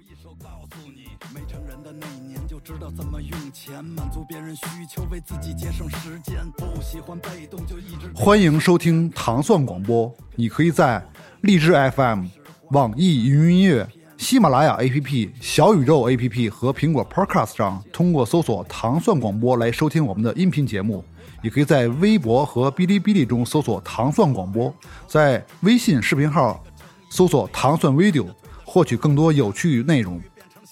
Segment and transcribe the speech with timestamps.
[0.00, 6.44] 一手告诉你没成人的那一年就知道怎么用钱，满足别人需求，为自己节省时间。
[6.56, 11.04] 不喜欢被动，就一直欢迎收听糖蒜广播，你可以在
[11.42, 12.24] 荔枝 FM、
[12.70, 21.04] 网易云音乐、喜马拉雅 APP、小宇宙 APP 和苹果 Podcast 上通过搜索“糖蒜广播”来收听我们的音频节目。
[21.42, 24.74] 也可以在微博和哔哩哔哩中搜索“糖蒜广播”，
[25.06, 26.62] 在微信视频号
[27.10, 28.26] 搜索“糖蒜 video”，
[28.74, 30.20] 获取更多有趣内容。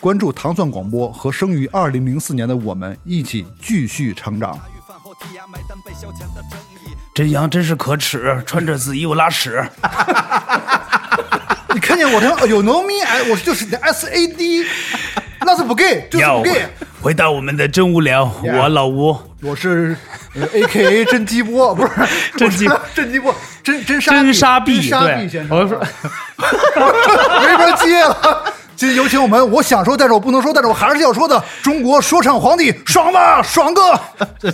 [0.00, 4.59] 关注糖蒜广播和生于二零零四年的我们一起继续成长。
[7.15, 9.65] 真阳真是可耻，穿着紫衣服拉屎。
[11.73, 14.66] 你看见我的有 no me，哎，我就是你的 S A D，
[15.42, 16.66] 那是不给，就是要不给。
[17.00, 19.97] 回到我们的真无聊，我老吴我是、
[20.34, 21.92] 呃、A K A 真鸡波，不是
[22.37, 25.79] 真鸡真鸡波，真真沙真沙逼，币，真沙对币先，生，我说
[27.41, 28.52] 没法接了。
[28.82, 33.80] 今天有请我们，我想说，但是我不能说，但是我还是要说的中国说唱皇帝爽吧爽哥。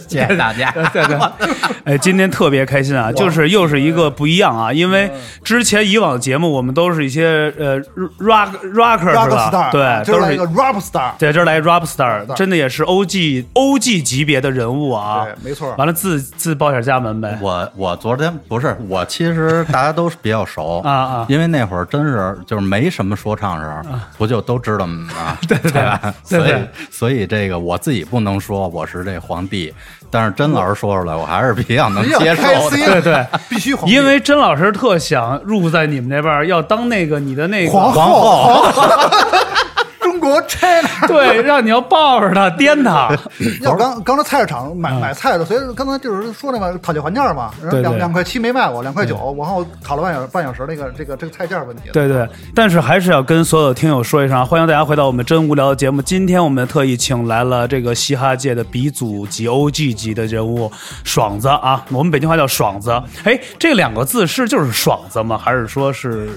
[0.07, 0.71] 谢谢大家。
[0.93, 1.19] 对对，
[1.87, 5.11] 哎，今天特别开心啊，就是又是一个不一样啊，因为
[5.43, 7.81] 之前以往的节目我们都是一些呃
[8.21, 9.73] rock rocker 是 Rock 吧 star，？
[9.73, 25.09] 对，都是这来一个 rap star，对，这儿来 rap star，真的也是 OG OG 级别的人物啊，对没错完了自自报一下家门呗，我我昨天不是我，其实大家都是比较熟啊啊因为那会儿真是就是没什么说唱时候，不就都知道吗？
[25.17, 26.13] 啊，对对吧？
[26.29, 29.73] 对对所以所以这个我自己不能说我是这皇帝，
[30.11, 32.77] 但是甄老师说出来，我还是比较能接受，的。
[32.77, 39.11] 对对，必须皇帝，因为甄老师特想入在你们那边，要当那个你的那个皇皇后，后，
[40.03, 40.89] 中国 China。
[41.13, 43.17] 对，让你要抱着他颠他，
[43.63, 47.51] 要刚刚才菜市场买买菜的，所以刚才就是说那个讨价还价嘛，
[47.83, 51.83] 两两块七没卖我，两块九，然后讨了半小半小时那个这个这个菜价问题。
[51.93, 56.03] 对对，但是还是要跟所有听友说一声啊，欢迎大家回到我们真无聊的节目。
[56.03, 60.71] 今天我们特意请来了这个嘻哈界的鼻祖级 OG 级的人物
[61.05, 62.91] 爽子啊，我们北京话叫爽子。
[63.25, 65.39] 哎，这两个字是就是爽子吗？
[65.39, 66.29] 还是说是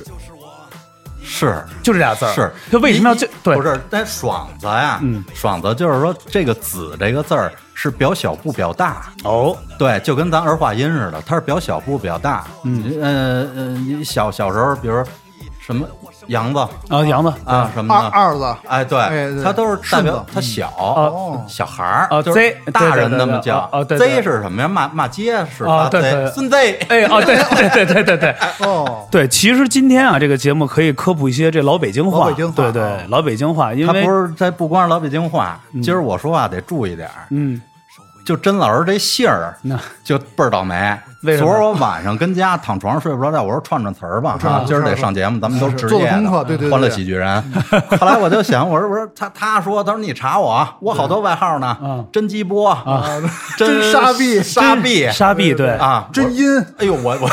[1.23, 2.33] 是就这俩字儿？
[2.33, 3.55] 是，他为什么要这对？
[3.55, 9.05] 不是，但爽子呀，嗯爽子就是说这个“子”这个字儿是表小不表大。
[9.23, 12.45] 哦，对，就跟咱儿化音似的，它是表小不表大。
[12.63, 15.03] 嗯，呃呃，你小小时候，比如
[15.59, 15.87] 什么
[16.27, 16.59] 杨子。
[16.89, 17.33] 啊，杨子。
[17.45, 21.41] 啊什么二的，二子，哎，对，他都是代表顺子它小，哦。
[21.47, 23.69] 小孩儿啊就是 Z，大人那么叫。
[23.71, 24.67] 哦对对 Z 是什么呀？
[24.67, 26.27] 骂骂街是哦发对。
[26.31, 26.79] 孙 Z。
[26.89, 28.35] 哎哦，对对对对对对。
[28.65, 37.27] 哦，对，其实今天啊，这个节目可以科普一些这老北京话，老北京话对对哦，老北京话，因为他不是在不光是老北京话，今儿我说话得注意点儿。
[37.29, 37.61] 嗯，
[38.31, 39.53] 就甄老师这姓儿，
[40.05, 40.97] 就倍儿倒霉。
[41.37, 47.43] 昨儿我晚上跟家躺床上睡不着觉，我说串串词儿吧，啊，今儿得上节目，咱们都职做业的，欢乐喜剧人。
[47.99, 53.03] 后来我就想，我说我说他他说他说你查我，我好多外号呢嗯，真鸡波啊，
[53.57, 55.11] 真沙币沙币。
[55.11, 55.71] 沙币对。
[55.71, 57.29] 啊，真阴，我哎呦我我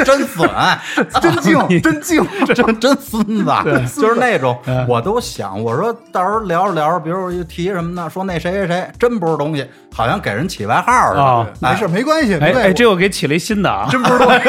[0.04, 0.48] 真损，
[1.20, 11.68] 真静， 真静，真真孙子，就是那种嗯，我都想，我说到时候聊着聊着，比如一提什么呢，说那谁谁谁真不是东西，好像给人起外号似啊的。
[11.68, 14.40] 没事，没关系，哎哎，没关系这我给起了一新的啊，真不是东西，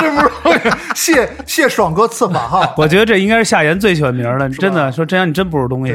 [0.00, 0.60] 真不是东西。
[0.94, 5.92] 谢谢爽哥赐法号，我觉得这应该是夏言最喜欢名儿了，真的说真阳你真不是东西。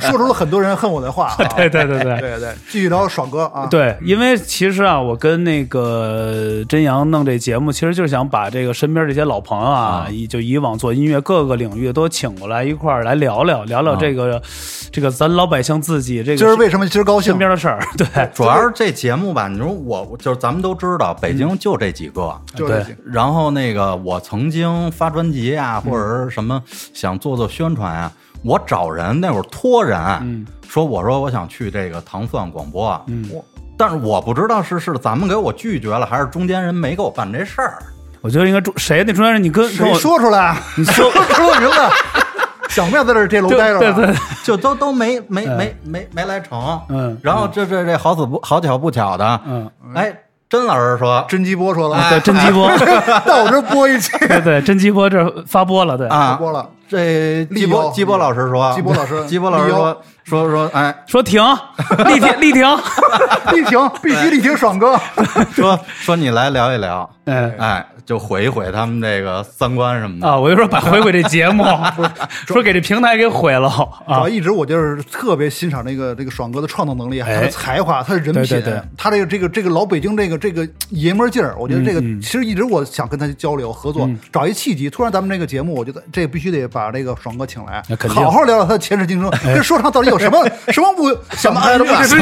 [0.00, 1.36] 说出了很多人恨我的话啊。
[1.56, 3.66] 对对对对对对，继续聊爽哥啊。
[3.70, 14.40] 对，因为其实啊，我跟那个真阳弄这节目，其实就是想把这个身边这些老朋友啊，以就以往做音乐各个领域都请过来一块儿来聊聊，聊聊这个
[14.92, 17.38] 这个咱老百姓自己这个今儿为什么今儿高兴身？
[17.38, 17.80] 边的事儿。
[17.96, 22.34] 对，主要是这节目吧，你说我就是咱们都知道，北京就这几个。
[22.56, 33.28] 对就这些然后那个我曾经发专辑啊，或者是什么想做做宣传啊，我找人那会儿托人，嗯说我说我想去这个糖蒜广播，啊嗯，
[33.76, 37.82] 但是我不知道是是咱们给我拒绝了，还是中间人没给我办这事儿。
[38.20, 39.02] 我觉得应该中谁？
[39.06, 40.56] 那中间人，你跟跟谁我说出来？
[40.76, 41.76] 你说出我名字，
[42.68, 43.78] 想不想在这这楼待着？
[43.78, 44.14] 对对，
[44.44, 47.18] 就都都没没没没没来成，嗯。
[47.22, 50.14] 然后这这这好死不好巧不巧的，嗯，哎，
[50.48, 51.24] 甄老师说。
[51.28, 52.68] 甄姬波说了，对甄姬波，
[53.24, 56.68] 到我这儿播一期，对对甄姬波这发播了，对，发，播了。
[56.90, 61.40] 这季波季波老师说，季波老师 季波老师说说说，哎，说停，
[62.08, 62.66] 立停立停，
[63.52, 64.98] 立停， 必须立停爽哥。
[65.54, 71.64] 说说你来聊一聊，哎哎，就毁一毁他们这个三观什么的啊，我就说把毁毁这节目，
[72.46, 73.82] 说给这平台给毁了主
[74.12, 84.88] 啊要，一直我就是特别欣赏那个这个爽哥的创作能力，还有他的哎才华，他的人品对对对，他这个这个这个老北京这个这个爷们劲儿，我觉得这个其实一直我想跟他交流合作，找一契机。
[84.90, 90.42] 突然咱们这个节目，我觉得这必须得把把这个爽哥请来好好聊聊他的前世今生，跟说唱到底有什么
[90.72, 92.16] 什么不什么恩 怨什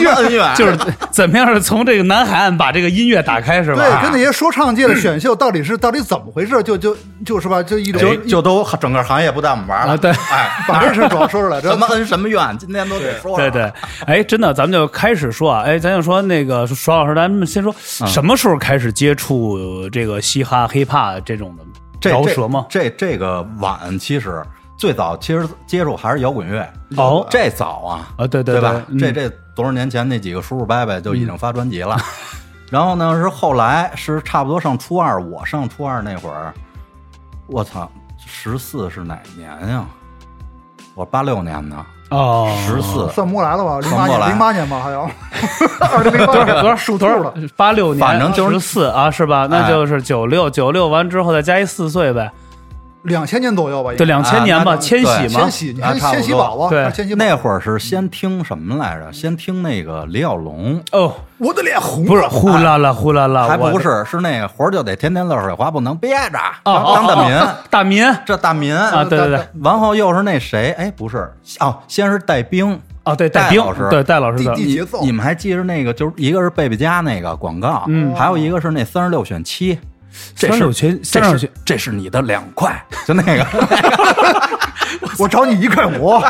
[0.00, 0.48] 么恩怨？
[0.54, 0.78] 就是
[1.10, 3.82] 怎么样是从这个南海岸把这个音乐打开是吧？
[3.82, 6.62] 对，跟那些说唱界的选秀到底是到底怎么回事？
[6.62, 9.94] 就就就是吧，就一种就就都整个行业不带我们玩了。
[9.94, 13.36] 啊对哎，把这事主要说出来，这什么恩什么怨，今天都得说。
[13.36, 13.72] 对对，
[14.06, 21.80] 哎，真的，咱们就开始说啊，哎，咱就说那个爽老师，咱们先说嗯什么时候开始接触这个嘻哈、hiphop 这种的这
[22.10, 22.66] 饶舌吗？
[22.68, 24.42] 这这这个晚，其实
[24.78, 26.68] 最早其实接触还是摇滚乐。
[26.96, 28.82] 哦这早啊啊对对对吧？
[28.88, 31.96] 嗯这这多少年前那几个叔叔伯伯就已经发专辑了。
[32.70, 36.52] 然后呢，是后来是差不多上初二，我上初二那会儿，
[37.46, 39.86] 我操，十四是哪年呀？
[40.94, 41.76] 我八六年的，
[42.10, 43.08] 哦，十四。
[43.10, 43.80] 算不过来了吧？
[43.80, 45.08] 零八年，零八年吧，还有
[45.92, 47.32] 二零零八年多少数多少了。？
[47.56, 49.46] 八六年，反正就是十四啊，是吧？
[49.50, 52.30] 那哎就是九六，九六完之后再加一四岁呗，
[53.04, 55.28] 两千年左右吧，应对，两千年吧，千禧嘛。
[55.28, 56.14] 千，禧，你看啊差不多。
[56.14, 56.90] 千禧宝宝，对。
[56.90, 59.12] 千禧那会儿是先听什么来着？
[59.12, 66.38] 先听那个李小龙，哦，我的脸红，不是呼啦啦呼啦啦，还不是，是那个活儿就得天天乐水花，不能憋着。
[66.64, 67.38] 哦当大民，
[67.70, 68.16] 大民。
[68.24, 68.74] 这大民。
[68.74, 70.72] 啊对对对，完后又是那谁？
[70.78, 71.30] 哎，不是。
[71.60, 72.78] 哦，先是戴兵。
[73.04, 74.54] 哦，对，兵戴老师，对，戴老师的。
[74.54, 75.02] 节奏。
[75.02, 75.92] 你们还记着那个？
[75.92, 78.14] 就是一个是贝贝家那个广告，嗯。
[78.14, 79.78] 还有一个是那三十六选七，
[80.34, 83.46] 这是这是这是你的两块，就那个，
[85.18, 86.20] 我找你一块五，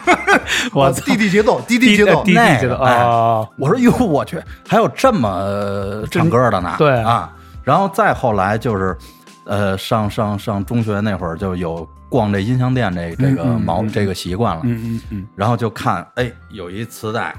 [0.72, 6.74] 我操地地节奏，滴滴节奏滴滴节奏啊，我说哟，我去，还有这么唱歌的呢？
[6.78, 7.32] 对啊，
[7.62, 8.96] 然后再后来就是，
[9.44, 17.34] 呃，上上上中学那会儿就有逛这音像店这这个毛嗯这个习惯了，嗯嗯嗯，然后就看，哎，有一磁带，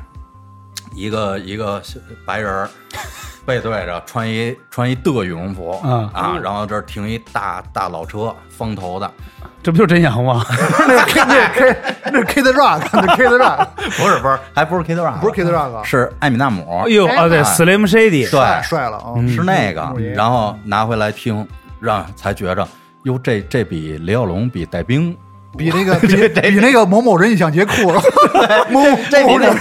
[0.93, 2.69] 一个一个小白人儿
[3.45, 6.09] 背对着，穿一穿一的羽绒服啊。
[6.13, 9.11] 啊，然后这儿停一大大老车，方头的，
[9.61, 10.43] 这不就是真阳吗？
[10.87, 11.77] 那是 K 那是 K
[12.11, 13.67] 那是 Kid Rock，那是 Kid Rock，
[14.01, 18.63] 不是不是，还不是 Kid Rock，不是 Kid Rock，是艾米纳姆，哎呦啊，对哎，Slim Shady，对。
[18.63, 19.13] 帅了啊！
[19.27, 21.47] 是那个嗯，然后拿回来听，
[21.79, 22.67] 让才觉着，
[23.03, 25.15] 哟，这这比李小龙比戴兵，
[25.55, 28.01] 比那个比比那个某某人印象节酷了，
[28.71, 28.81] 某
[29.27, 29.55] 某人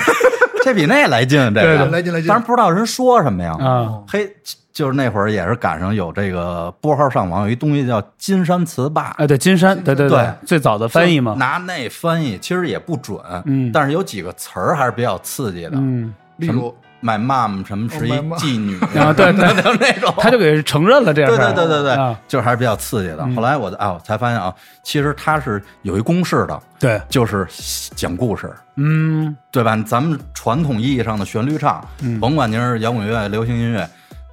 [0.64, 2.28] 这比那来劲，这个来劲来劲。
[2.28, 4.28] 但是不知道人说什么呀，啊，嘿，
[4.72, 13.70] 就是那会儿也是赶上有这个拨号上网，有一东西叫金山词霸，哎，对，金山，对对对最早的翻译嘛，拿那翻译其实也不准，嗯。
[13.72, 23.28] 但是有几个词儿还是比较刺激的，嗯，例如 my mom 什么是一 Oh, 妓女啊对对那种，他就给承认了这样对对对对对，就是还是比较刺激的。
[23.36, 24.52] 后来我啊，我才发现啊，
[24.82, 27.46] 其实它是有一公式的，对，就是
[27.94, 29.76] 讲故事，嗯，对吧？
[29.86, 33.86] 咱们传统意义上的旋律唱，嗯甭管您是摇滚乐、流行音乐，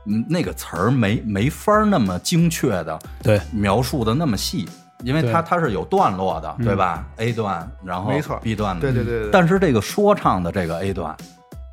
[0.05, 4.67] 嗯，那个词儿没没法儿那么精确的对，描述的那么细，
[5.03, 9.29] 因为它它是有段落的，对吧？A 段，然后没错 B 段的，对对对对对。
[9.31, 11.15] 但是这个说唱的这个 A 段，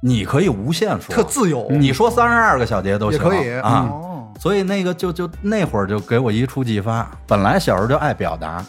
[0.00, 3.18] 你可以无限说，特自由，你说三十二个小节都行。
[3.18, 3.52] 可以。
[3.58, 3.88] 啊。
[3.90, 4.04] 哦。
[4.38, 8.64] 所以那个就就那会儿就给我一触即发，本来小时候就爱表达，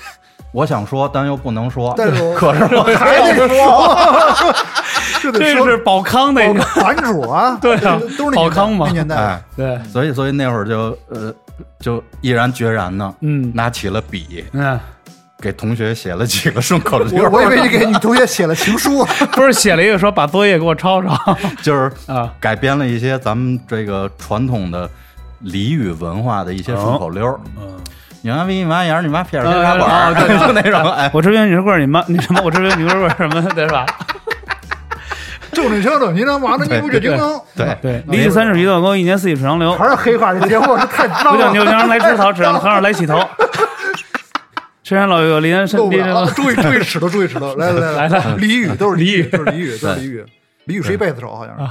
[0.50, 3.96] 我想说，但又不能说，但是 可是我还得说，
[5.20, 5.66] 这得说。
[5.66, 8.86] 这是宝康那个，版主啊， 对啊都是宝康嘛。
[8.86, 9.14] 那年代。
[9.16, 11.30] 哎，对，所以所以那会儿就呃
[11.80, 13.52] 就毅然决然的，嗯。
[13.54, 14.80] 拿起了笔，嗯，
[15.40, 21.16] 给同学写了几个顺口溜儿，我我以为你给你同学写了情书， 不是写了一个说把作业给我抄抄
[21.62, 24.88] 就是啊，改编了一些咱们这个传统的
[25.44, 27.40] 俚语文化的一些顺口溜儿。
[27.58, 27.72] 嗯，
[28.20, 32.40] 你妈逼你妈眼儿，你妈撇着呃天茶馆儿，啊对就那种哎，我这边你是棍儿，你妈你什么？
[32.44, 33.42] 我这边你是棍儿什么？
[33.54, 33.86] 对是吧？
[35.52, 37.40] 正经相正，你能完了你不觉精能？
[37.56, 39.72] 对对，离地三尺一段沟，一年四季水长流。
[39.72, 43.18] 还是黑话，这节目是太脏不叫牛，羊来吃草，只让和尚来洗头。
[44.90, 46.32] 深山老友，离人受身离人不了啊！
[46.34, 50.24] 注意注意尺度，注意尺度，来来来来，俚语都是俚语都是俚语，都是俚语。
[50.66, 51.64] 俚语是一辈子手，好像是。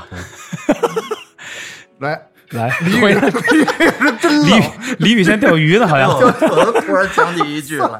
[2.00, 2.22] 来，
[2.52, 4.64] 来，俚回语俚语是真李冷宇，
[5.00, 6.10] 李宇先钓鱼呢，好像。
[6.10, 8.00] 我都突然想起一句来。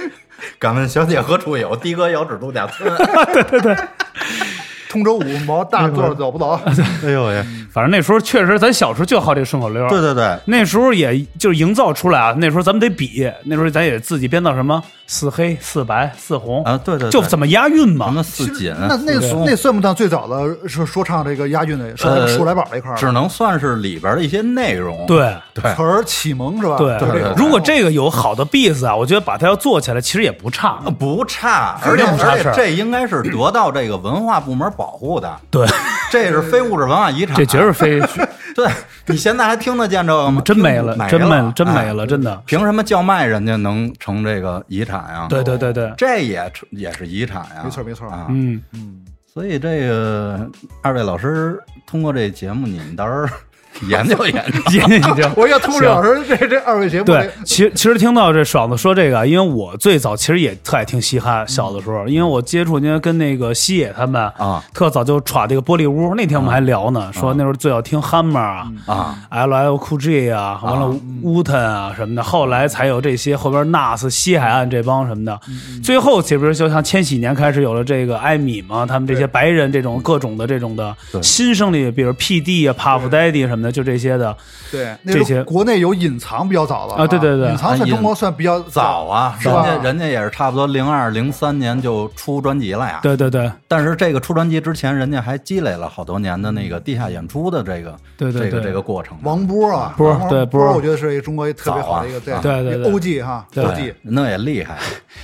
[0.60, 1.74] 敢问小姐何处有？
[1.74, 2.92] 的哥遥指度假村。
[4.88, 6.58] 通州五毛大座走不走？
[7.04, 7.44] 哎呦喂！
[7.70, 9.86] 反正那时候确实，咱小时候就好这顺口溜。
[9.88, 12.34] 对对对，那时候也就是营造出来啊。
[12.38, 18.14] 那时候咱们得比，那时候咱也自己编造什么四黑、四白、四红啊对对对就怎么押韵嘛什。
[18.14, 18.74] 么四锦？
[18.80, 19.12] 那那
[19.44, 22.96] 那算不算最早的说说唱这个押韵的说呃数来宝这块儿？
[22.96, 25.06] 只能算是里边的一些内容。
[25.06, 26.76] 对对词儿启蒙是吧？
[26.78, 30.78] 对对对对如果这个有好的 beats 啊，我觉得把它要做起来，其实也不差。
[30.84, 35.66] 呃不差，而且这应该是得到这个文化部门保护的，对，
[36.10, 37.34] 这是非物质文化遗产。
[37.34, 38.00] 这绝是非
[38.54, 38.68] 对
[39.06, 40.40] 你现在还听得见这个吗？
[40.44, 42.42] 真没了，没真没了，哎真没了，真的。
[42.46, 45.26] 凭什么叫卖人家能成这个遗产呀？
[45.28, 48.26] 对对对对，这也也是遗产呀，没错没错啊。
[48.30, 50.48] 嗯嗯，所以这个
[50.82, 53.26] 二位老师通过这节目，你们到时候
[53.88, 54.60] 研究研究。
[54.72, 55.30] 研究研究。
[55.36, 66.14] 我要通过老师这这二位节目对，其实其实听到这爽子说这个，因为我最早其实也特爱听嘻哈，小的时候，因为我接触，因为跟那个西野他们啊，特早就耍这个玻璃屋。
[66.14, 68.68] 那天我们还聊呢，说那时候最早听 Hammer 啊。
[68.86, 75.38] 啊，L L Cool J 啊，完了乌腾啊什么的，后来才有这些后边 Nas 西海岸这帮什么的，
[75.82, 81.22] 最后其实就像千禧年开始有了这个艾米嘛，他们这些白人这种各种的这种的对。
[81.22, 84.36] 新生力，比如 P D 啊、Puff Daddy 什么的，就这些的，
[84.70, 93.00] 对，那这些国内有隐藏比较早的啊对对对隐藏在中国算比较早啊，是吧人家人家也是差不多零二零三年就出专辑了呀。
[93.02, 99.16] 对对对但是这个出专辑之前，人家还积累了好多年的那个地下演出的这个对对对这个这个过程。
[99.22, 104.74] 王波啊，波对波波，我觉得是一个中国一个特别好的一个对对对 OG 哈 OG，那也厉害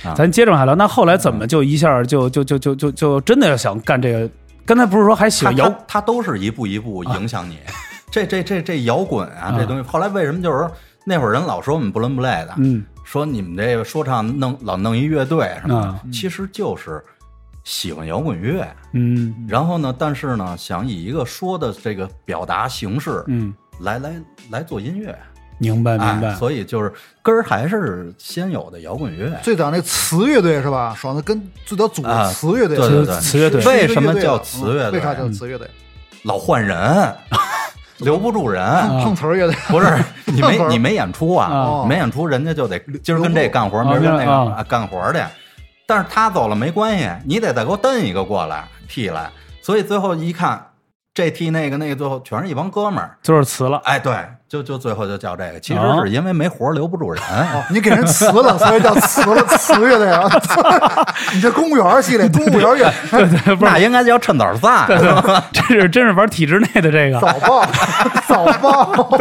[0.03, 0.13] 啊！
[0.15, 0.75] 咱接着往下聊。
[0.75, 4.29] 那后来怎么就一下就就就就就就真的要想干这个？
[4.65, 7.59] 刚才不是说还喜他欢摇他他都是一步一步影响你。
[8.09, 10.71] 这这这这摇滚啊，这东西，后来为什么就是说
[11.05, 17.03] 那会儿人老说我们不伦不类的，嗯说你们这个说唱弄老弄一乐队什么其实就是
[17.63, 18.67] 喜欢摇滚乐。
[18.93, 24.13] 嗯然后呢，但是呢，想以一个说的这个表达形式嗯，来来
[24.49, 25.15] 来做音乐，
[25.59, 26.35] 明白明白哎，。
[26.35, 29.37] 所以就是根儿还是先有的摇滚乐。
[29.43, 30.95] 最早那词乐队是吧？
[30.97, 35.69] 爽的跟最早组的啊词乐队，对对对词乐队为什么叫词乐队嗯为啥叫词乐队？
[36.23, 36.75] 老换人，
[37.99, 38.63] 留不住人。
[39.03, 45.19] 碰瓷儿也得， 不是 你没你没演出啊哦，没演出，人家就得今儿跟这干活，明哦儿跟那个干活去。
[45.87, 49.29] 但是他走了没关系，你得再给我蹬一个过来替来。
[49.61, 50.63] 所以最后一看，
[51.13, 53.17] 这替那个那个，最后全是一帮哥们儿。
[53.21, 53.79] 就是辞了。
[53.85, 54.13] 哎，对，
[54.47, 57.21] 就就最后就叫这个，其实啊是因为没活留不住人。
[57.23, 60.29] 哦，你给人辞了，所以叫辞了辞乐队啊！
[61.33, 64.85] 你这公务员系列，公务员乐 对对，那应该叫趁早散。
[65.51, 67.19] 这是真是玩体制内的这个。
[67.19, 67.65] 早报，
[68.27, 69.17] 早报，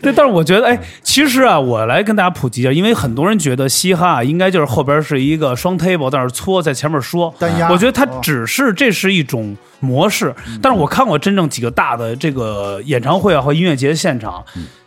[0.00, 7.32] 对，但是我觉得，哎，其实啊，我来跟大家普及一下，因为很多人觉得嘻哈啊应该就是后边是一个双 table，在那搓，在前面说。
[7.38, 14.44] 单压我觉得它哦只是这是一种模式，但是我看过真正几个大的这个演唱会啊或音乐节现现场。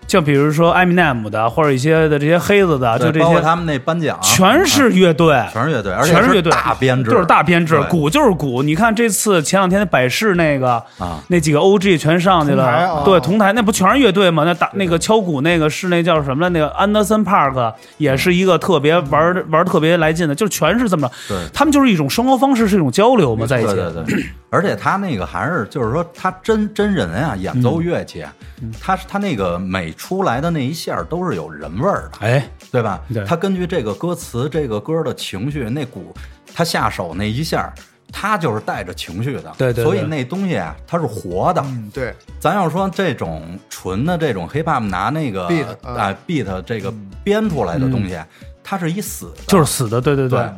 [0.08, 3.26] 像比如说 Eminem 的，或者一些的这些黑子的，就这些。
[3.26, 8.64] 包括他们那颁奖，全是乐队，全是乐队，而且全是乐队，大编制，就是大编制，对鼓就是鼓。
[8.64, 14.44] 你看这次前两天的百事那个啊那几个 OG 全上去同台了，啊对，同台那不全是乐队吗？
[14.46, 16.50] 那打那个敲鼓那个是那叫什么来？
[16.50, 21.14] 那个 Anderson Park 也是一个特别玩玩特别来劲的，就全是这么着。
[21.28, 23.74] 对他们就是一种生活方式，是一种交流嘛，在一起。
[23.74, 33.02] 对对对， 而且他那个还是就是说，他真真人啊，演奏乐器，啊嗯他他那个每出来的那一下都是有人味儿的，哎，对吧？
[33.14, 33.26] 对。
[33.26, 36.16] 他根据这个歌词、这个歌的情绪，那鼓
[36.54, 37.74] 他下手那一下。
[38.10, 39.84] 他就是带着情绪的，对对对。
[39.84, 41.62] 所以那东西啊，它是活的。
[41.66, 45.96] 嗯，对，咱要说这种纯的这种 hiphop 拿那个 Beat，嗯。
[45.96, 48.18] 啊 beat 这个编出来的东西，
[48.64, 50.30] 它是一死的，就是死的，对对。
[50.30, 50.50] 对，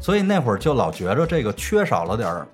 [0.00, 2.48] 所以那会儿就老觉着这个缺少了点儿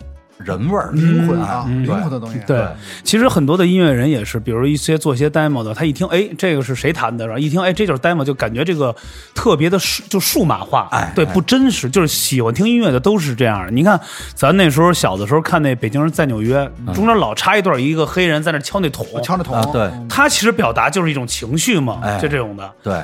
[0.44, 2.64] 人味儿、灵魂啊，嗯灵魂的东西，对，
[3.04, 7.26] 其实很多的音乐人也是，比如一些做一些 demo 的，他一听，哎，这个是谁弹的？
[7.26, 8.94] 然后一听，哎，这就是 demo，就感觉这个
[9.34, 11.90] 特别的数，就数码化，对，哎对不真实。
[11.90, 13.70] 就是喜欢听音乐的都是这样的。
[13.70, 14.00] 你看，
[14.34, 16.58] 咱那时候小的时候看那《北京人在纽约》，
[16.94, 22.70] 中间老插一段一个黑人在那敲那桶，敲那桶啊，对他其实表达就是一种情绪嘛，哎就这种的。
[22.82, 23.02] 对，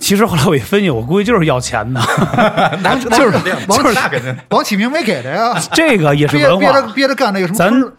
[0.00, 2.00] 其实后来我一分析，我估计就是要钱的，
[2.82, 3.36] 那就是
[3.68, 6.60] 王那肯定王启明没给的呀，这个也是文化。
[6.60, 6.82] 憋着。
[6.94, 7.92] 憋着干那个什么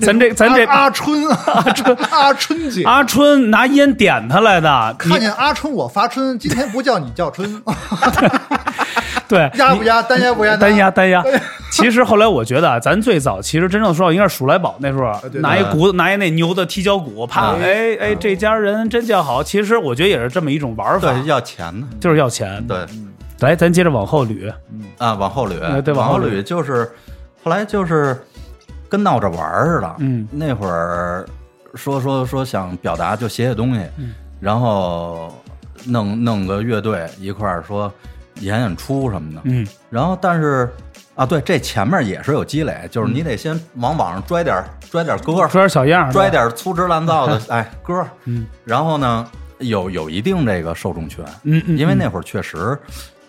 [0.00, 7.62] 咱这咱这阿阿春阿春阿春姐，阿春拿烟点他来的，看见阿春我发春，今天不叫你叫春，
[9.28, 11.22] 对压不压单压不压单压单压。
[11.70, 19.42] 其实后来我觉得啊，咱最早其实真正说到应该是鼠来宝那时候拿一鼓拿一那牛的踢脚鼓，啪，哎哎，这家人真叫好。
[19.42, 21.86] 其实我觉得也是这么一种玩法对，要钱呢。
[22.00, 22.62] 就是要钱。
[22.66, 22.78] 对
[23.40, 24.52] 来，咱接着往后捋。
[24.98, 26.90] 啊，往后捋哎，对往往后捋捋就是
[27.42, 28.22] 后来就是
[28.92, 29.96] 跟闹着玩似的。
[30.00, 31.26] 嗯，那会儿
[31.74, 34.12] 说说说想表达就写写东西，嗯。
[34.38, 35.32] 然后
[35.86, 37.90] 弄弄个乐队一块儿说
[38.40, 39.40] 演演出什么的。
[39.44, 40.70] 嗯，然后但是
[41.14, 49.26] 啊，对，这前面也是有积累，就是你得先往网上拽点儿拽点儿歌，拽点小样儿，拽点儿粗制滥造的 哎歌，嗯，然后呢
[49.60, 51.78] 有有一定这个受众群，嗯嗯。
[51.78, 52.78] 因为那会儿确实，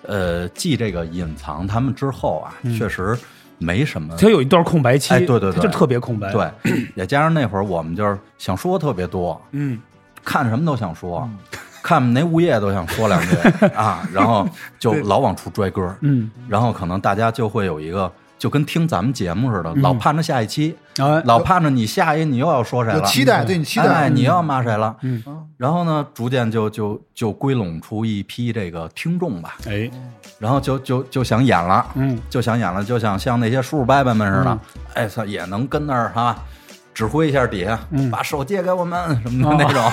[0.07, 2.77] 呃，继这个隐藏他们之后啊，嗯。
[2.77, 3.17] 确实
[3.63, 4.15] 没什么。
[4.17, 5.53] 他有一段空白期，哎对对对。
[5.53, 6.49] 它就特别空白。，对，
[6.95, 9.79] 也加上那会儿我们就是想说特别多，嗯，
[10.23, 11.27] 看什么都想说，
[11.81, 13.35] 看那物业都想说两句
[13.75, 14.47] 啊，然后
[14.79, 25.23] 就老往出拽歌，嗯，然后可能大家就会有一个，就跟听咱们节目似的，老盼着下一期，哎，老盼着你下一你又要说谁了，有期待，对你期哎，待，你又要骂谁了，嗯，
[25.57, 29.89] 然后呢，逐渐就就就归拢出一批这个听众吧，哎，
[30.39, 34.59] 然后就就就想演了，嗯，就想演了，就想像那些叔叔伯伯们似的，
[34.93, 36.35] 哎操，也能跟那儿哈。
[36.93, 38.09] 指挥一下底下，嗯。
[38.11, 39.83] 把手借给我们什么的那种，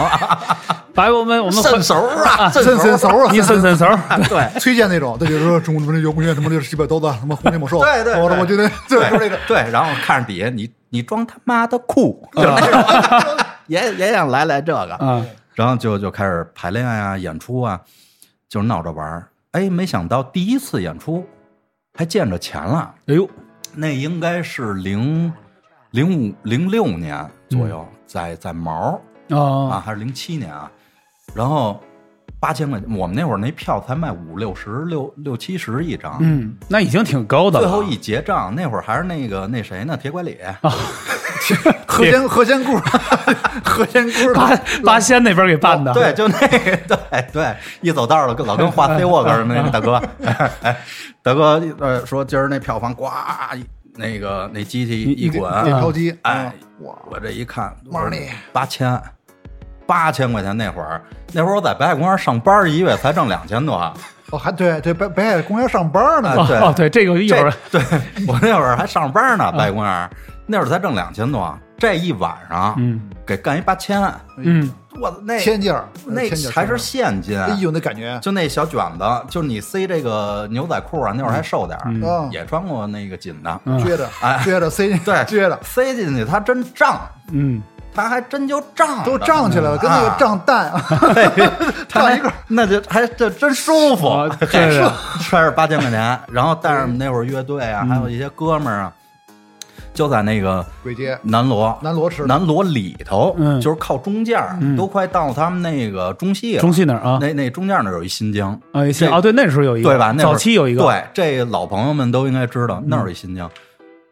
[0.94, 3.86] 把我们我们 伸手啊，伸伸手啊， 你伸伸手，
[4.28, 8.22] 对，推荐那种，他就说中国什么摇滚乐什么六七百刀子，什么红天猛兽，对对对。
[8.22, 17.80] 我我觉得对，就是这个，对，然后看着底下你你装他妈的酷，就那种，也也想来来这个，啊，然后就就开始排练啊、演出啊，
[18.48, 19.26] 就是闹着玩儿。
[19.52, 21.26] 哎，没想到第一次演出
[21.96, 23.28] 还见着钱了，哎呦，
[23.74, 25.32] 那应该是零
[25.92, 30.70] 零五零六年左右，在在毛啊，啊，还是零七年啊，
[31.34, 31.80] 然后
[32.38, 36.16] 八千块钱，我们那会儿那票才卖五六十、六六七十一张。
[36.20, 37.66] 嗯，那已经挺高的了。
[37.66, 39.96] 最后一结账，那会儿还是那个那谁呢？
[39.96, 40.38] 铁拐李。
[40.40, 40.58] 啊，
[41.86, 42.78] 何仙何仙姑，
[43.64, 46.76] 何仙姑 八八仙那边给办的，对，就那个，
[47.10, 50.00] 对对，一走道了，老跟画 C 沃克似的那个大哥，
[50.62, 50.76] 哎，
[51.22, 53.06] 大哥呃说今儿那票房呱，
[54.00, 58.98] 那个那机器一滚，点钞机，哎，我，我这一看 Money 八千，
[59.86, 61.02] 八千块钱那会儿，
[61.34, 63.76] 那会儿我在北海公园上班，一月才挣两千多。
[64.30, 67.82] 哦，还对对，北北海公园上班呢，哦对哦，对，这个一会儿对
[68.26, 70.10] 我那会儿还上班呢，北海公园
[70.46, 73.00] 那会儿才挣两千多，这一晚上嗯。
[73.26, 74.02] 给干一八千，
[74.38, 74.68] 嗯，
[75.00, 76.22] 我那千件儿，那
[76.52, 83.78] 还是现金，哎呦，那感觉，就那小卷子，就你塞这个牛仔裤啊，那会儿还瘦点儿，也穿过那个紧的，嗯。
[83.84, 84.40] 撅着 哎。
[84.44, 85.56] 撅着塞进，对，撅着。
[85.62, 87.62] 塞进去，它真胀，嗯，
[87.94, 90.16] 它还真就胀，都胀起来了，跟那个啊。
[90.18, 90.72] 胀蛋，
[91.88, 94.08] 它还那就还这真舒服。
[94.08, 94.48] 啊，对。
[94.50, 94.90] 对
[95.22, 98.92] 揣着八千块钱，然后带着我们那会儿乐队啊，还有一些哥们儿啊，
[99.92, 101.18] 就在那个鬼街。
[101.22, 101.76] 南锣。
[101.82, 103.60] 南锣吃，南锣里头，嗯。
[103.60, 106.60] 就是靠中间儿，都快到他们那个中戏了。
[106.60, 110.12] 中戏那儿啊，那那中间那儿有一新疆，啊，一些这啊，对，那时候有一个，对吧？
[110.16, 113.50] 那会儿早期有一个，，对，这老朋友们都应该知道，那儿有一新疆。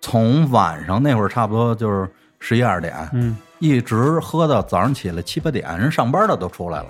[0.01, 6.89] 从晚上那会儿差不多就是十一二点，嗯，一直喝到早上起来七八点，人上班的都出来了，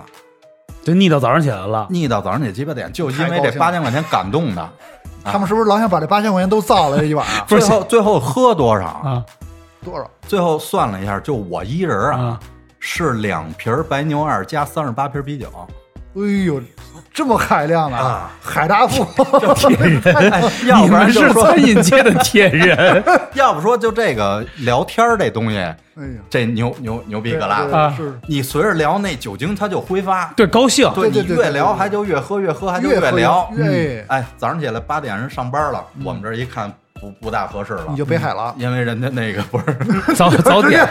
[0.83, 3.59] 就腻到早上起来了，腻到早上起来七八点，就因为这太高兴了。
[3.59, 4.69] 八千块钱感动的。
[5.23, 7.45] 他们是不是老想把这八千块钱都造了这一晚上？
[7.47, 8.85] 最后最后喝多少？
[8.85, 9.25] 啊
[9.83, 10.09] 多少？
[10.27, 12.39] 最后算了一下，就我一人啊，啊，
[12.79, 15.47] 是两瓶白牛二加三十八瓶啤酒。
[16.15, 16.61] 哎呦，
[17.19, 18.31] 这么海量啊！
[18.41, 19.03] 海大富，
[19.55, 20.01] 铁人，
[20.31, 23.03] 哎要不然就是说餐，饮界的铁人
[23.35, 25.75] 要不说就这个聊天儿这东西，哎呀，
[26.29, 27.77] 这牛牛牛逼个拉的。
[27.77, 30.31] 啊是你随着聊，那酒精它就挥发。
[30.33, 33.51] 对，高兴，对你越聊还就越喝，越喝还就越聊。
[33.53, 40.87] 越哎，早上起来八点人上班了，我们这儿一看不不大合适了你，就北海了，因为人家那个不是早 早点，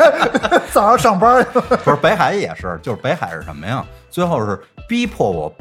[0.72, 1.42] 早上上班
[1.82, 3.82] 不是北海也是，就是北海是什么呀？
[4.10, 5.54] 最后是逼迫我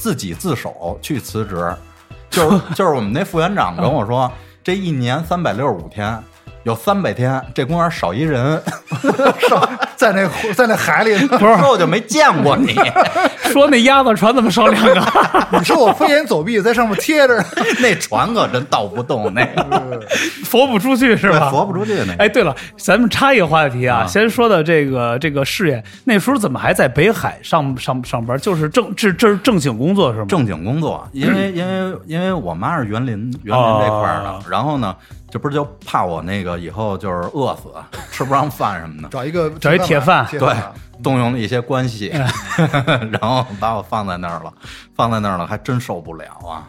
[0.00, 1.76] 自己自首去辞职，
[2.30, 4.32] 就是 就是我们那副园长跟我说，
[4.64, 6.18] 这一年三百六十五天。
[6.64, 8.60] 有三百天，这公园少一人，
[9.48, 12.74] 上在那在那海里，不是说我就没见过你。
[13.50, 15.02] 说那鸭子船怎么少两个？
[15.58, 17.42] 你说我飞檐走壁在上面贴着，
[17.80, 20.00] 那船可真倒不动，那个
[20.44, 21.50] 佛不出去是吧？
[21.50, 22.24] 佛不出去那个。
[22.24, 28.38] 哎，对了，咱们插一个话题啊，啊先说的这个这个事业，那时候怎么还在北海上上上班？
[28.38, 30.26] 就是正这这是正经工作是吗？
[30.28, 34.94] 正经工作，因为因为因为我妈是园林园林这块儿的，哦然后呢，
[35.30, 37.68] 这不是就怕我那个以后就是饿死，
[38.10, 40.54] 吃不上饭什么的，找一个找一铁饭对，
[41.02, 42.08] 动用了一些关系，
[43.12, 44.52] 然后把我放在那儿了，
[44.94, 46.68] 放在那儿了，还真受不了啊！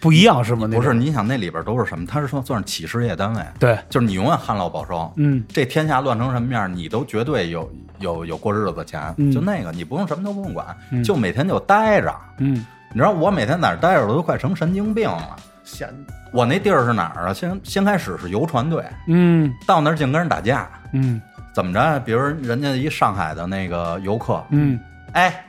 [0.00, 0.66] 不一样是吗？
[0.70, 2.04] 那不是，你想那里边都是什么？
[2.06, 12.14] 他是说算是企事业单位，对，就是你永远旱涝保收，嗯，这天下乱成什么样，你都绝对有有有过日子钱，嗯就那个你不用什么都不用管，嗯就每天就待着。
[12.38, 15.34] 嗯你知道我每天在那儿待着，我都快成神经病了。
[15.64, 15.88] 闲
[16.32, 17.32] 我那地儿是哪儿啊？
[17.32, 19.52] 先先开始是游船队，嗯。
[19.66, 21.20] 到那儿净跟人打架，嗯。
[21.54, 22.00] 怎么着？
[22.00, 24.78] 比如人家一上海的那个游客，嗯。
[25.12, 25.44] 哎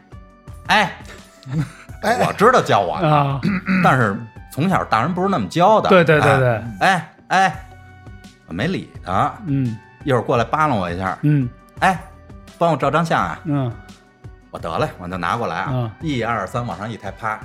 [0.68, 0.92] 哎，
[2.02, 2.26] 哎。
[2.28, 3.42] 我知道教我呢，啊，
[3.84, 4.16] 但是
[4.52, 5.90] 从小大人不是那么教的。
[5.90, 7.66] 对对对哎对，哎哎，
[8.48, 9.78] 我没理他，嗯。
[10.04, 11.50] 一会儿过来扒拉我一下，嗯。
[11.80, 12.00] 哎，
[12.58, 13.40] 帮我照张相啊！
[13.46, 13.72] 嗯。
[14.52, 15.70] 我得嘞，我就拿过来啊。
[15.74, 17.38] 嗯，一二三往上一抬，啪，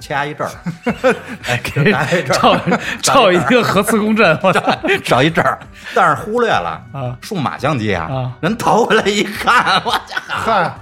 [0.00, 0.50] 掐一阵儿，
[1.46, 4.60] 哎，给拿一阵照儿， 照一个核磁共振，我操！
[5.04, 5.58] 找一阵儿，
[5.94, 10.74] 但是忽略了啊数码相机啊啊，人投回来一看，我家嗨，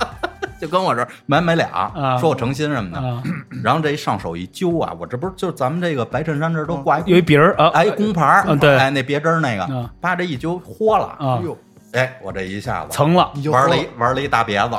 [0.61, 3.23] 就跟我这儿没没俩啊，说我诚心什么的，啊，
[3.63, 11.59] 然后这一上手一揪啊，我这不是就是咱们这个白衬衫这都挂有一别儿啊，哎一工牌儿嗯对哎那别针儿那个啊，把这一揪豁了，啊哎呦，
[11.93, 14.77] 哎，我这一下子成了玩了一玩了一大别子，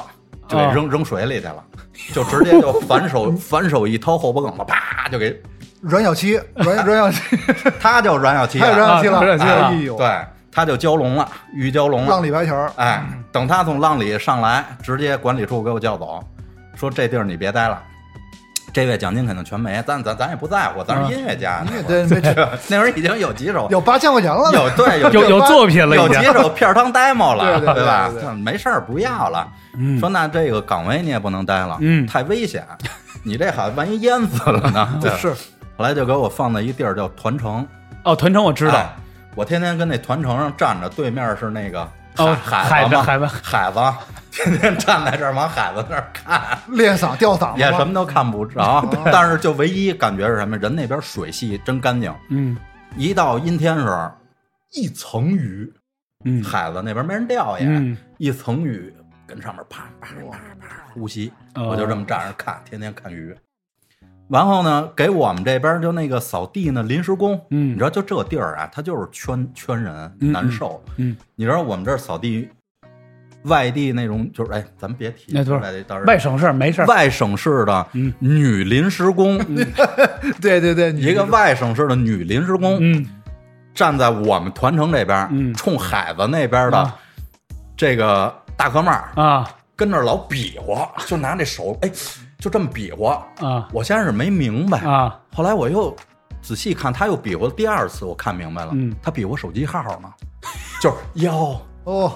[0.50, 1.64] 就给啊扔扔水里去了，
[2.14, 5.42] 就直接就反手 反手一掏后脖梗子，啪就给
[5.80, 7.38] 阮小七，阮阮小七，
[7.80, 10.20] 他叫阮小七太了，软小七了，阮小七了哎呦，对，
[10.52, 12.24] 他就蛟龙了，鱼蛟龙了浪。
[12.24, 16.20] 里白条，哎，等他从浪里上来，直接管理处给我叫走，
[16.76, 17.82] 说这地儿你别待了，
[18.72, 22.22] 这月奖金肯定全没，咱咱咱也不在乎，咱是音乐家，你对对
[22.70, 28.12] 那会儿已经有几首有八千块钱了，有对有有有作品了，有几首片儿汤 demo 了，对对对吧？
[28.44, 29.48] 没事儿，不要了。
[29.78, 32.66] 嗯说那这个岗位你也不能待了，嗯太危险，
[33.24, 34.90] 你这好万一淹死了呢？
[35.02, 35.30] 对是
[35.78, 37.66] 后来就给我放在一地儿叫团城，
[38.04, 38.90] 哦，团城我知道哎，
[39.36, 41.88] 我天天跟那团城上站着，对面是那个
[42.20, 43.94] 哦海子海子海子海子，
[44.32, 48.86] 天天站在这儿往海子那儿看，练嗓吊嗓子，也什么都看不着。
[49.12, 50.58] 但是就唯一感觉是什么？
[50.58, 52.56] 人那边水系真干净，嗯。
[52.98, 54.12] 一到阴天时候，
[54.74, 55.72] 一层雨，
[56.26, 56.44] 嗯。
[56.44, 57.98] 海子那边没人钓也，嗯。
[58.18, 58.94] 一层雨
[59.28, 61.70] 跟上面啪啪啪啪呼吸，哦。
[61.70, 63.36] 我就这么站着看，天天看鱼。
[64.30, 67.72] 然后呢，给我们这边就那个扫地呢，临时工，嗯。
[67.72, 70.82] 你知道就这地儿啊，他就是圈圈人，嗯难受。
[70.98, 72.48] 嗯，你知道我们这儿扫地，
[73.46, 76.86] 外地那种就是哎，咱们别提，那都是外省市没事儿。
[76.86, 78.14] 外省市的嗯。
[78.20, 79.38] 女临时工，
[80.40, 83.06] 对对 对，你一个外省市的女临时工，嗯。
[83.74, 85.52] 站在我们团城这边，嗯。
[85.56, 86.96] 冲海子那边的啊。
[87.76, 89.50] 这个大哥们儿，啊。
[89.76, 91.90] 跟那儿老比划，就拿那手，哎，
[92.40, 93.26] 就这么比划。
[93.40, 93.68] 啊。
[93.72, 95.20] 我先是没明白，啊。
[95.36, 95.96] 后来我又
[96.42, 98.96] 仔细看，他又比划第二次，我看明白了，嗯。
[99.02, 100.10] 他比划手机号呢，
[100.82, 102.14] 就是幺哦，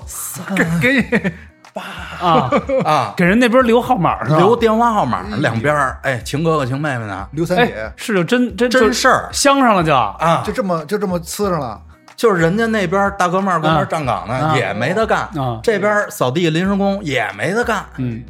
[0.56, 1.02] 给 给。
[1.02, 1.32] 你
[2.22, 2.52] 啊！
[2.86, 4.38] 啊，给人那边留号码是吧？
[4.38, 9.28] 留电话号码，两边儿，哎，亲哥哥情妹妹呢，哎刘三姐，，是就真真真事儿。
[9.34, 9.92] 相上了就。
[9.92, 10.44] 啊。
[10.46, 11.82] 就，这么就这么呲上了，
[12.16, 14.56] 就是人家那边大哥们儿跟那儿站岗呢，啊。
[14.56, 15.60] 也没得干，啊。
[15.64, 18.24] 这边扫地临时工也没得干，嗯。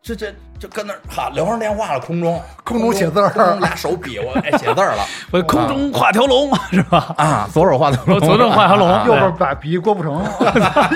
[0.00, 2.40] 这这就跟那儿哈聊上电话了，空中。
[2.62, 3.28] 空中写字儿。
[3.30, 5.04] 空中俩手比划，哎，写字儿了。
[5.30, 7.14] 我空中画条龙是吧？
[7.18, 10.24] 啊，左手画条龙， 左手画条龙啊右边把比郭富城，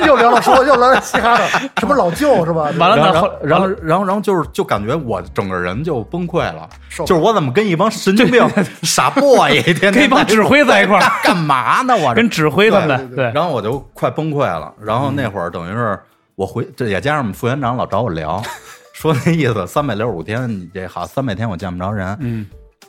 [0.07, 1.47] 又聊了说又聊到嘻哈的，
[1.79, 2.71] 什么老舅是吧？
[2.79, 6.69] 完了然后，然后，然后，然后就是，就感觉我整个人就崩溃了，
[7.01, 8.47] 就是我怎么跟一帮神经病、
[8.83, 11.01] 傻 boy 天天跟一帮指挥在一块儿。
[11.01, 11.95] 干干嘛呢？
[11.97, 13.15] 我跟指挥他们。
[13.15, 14.73] 对然后我就快崩溃了。
[14.81, 15.99] 然后那会儿等于是
[16.35, 18.43] 我回，这也加上我们副园长老找我聊，
[18.99, 22.19] 说那意思三百六十五天，你这好三百天我见不着人。
[22.21, 22.45] 嗯。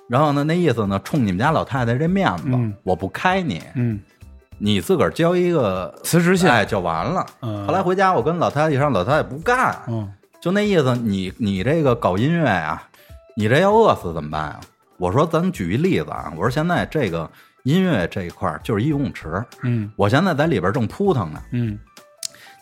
[0.08, 2.74] 然后呢，那意思呢，冲你们家老太太这面子，嗯。
[2.82, 4.00] 我不开你，嗯。
[4.58, 7.24] 你自个儿交一个辞职信哎就完了。
[7.43, 7.67] 嗯。
[7.67, 10.12] 后来回家，我跟老太太一商量，老太太不干，嗯。
[10.41, 12.82] 就那意思，你你这个搞音乐啊、
[13.36, 14.60] 你这要饿死怎么办啊？
[14.98, 17.30] 我说咱举一例子啊，我说现在这个
[17.62, 19.91] 音乐这一块就是一游泳池，嗯。
[19.95, 21.78] 我现在在里边正扑腾呢，嗯。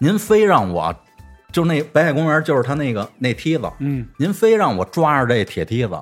[0.01, 0.93] 您非让我
[1.57, 4.07] 就那北海公园就是他那个那梯子，嗯。
[4.19, 5.99] 您非让我抓着这铁梯子，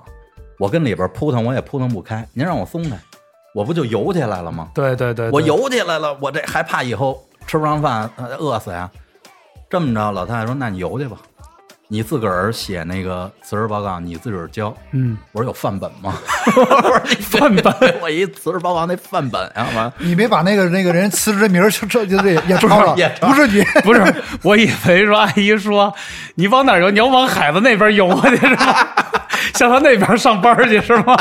[0.60, 3.00] 我跟里边扑腾我也扑腾不开，您让我松开，
[3.54, 4.70] 我不就游起来了吗？
[4.76, 8.92] 对对对，我游起来了，我这还怕以后吃不上饭呃饿死呀？
[9.70, 11.18] 这么着，老太太说：“那你游去吧，
[11.88, 16.14] 你自个儿写那个辞职报告，你自个儿交。”嗯我说：“有范本吗？”
[16.56, 25.94] 我说：“你范本，我 一辞职报告那范本啊，完你没把那个那个人辞职的名儿这这就这也抄了也，不是你，不是，我以为说阿姨说
[26.36, 26.90] 你往哪儿游？
[26.90, 28.96] 你要往海子那边游去是吧？
[29.54, 31.16] 向他那边上班去是吗？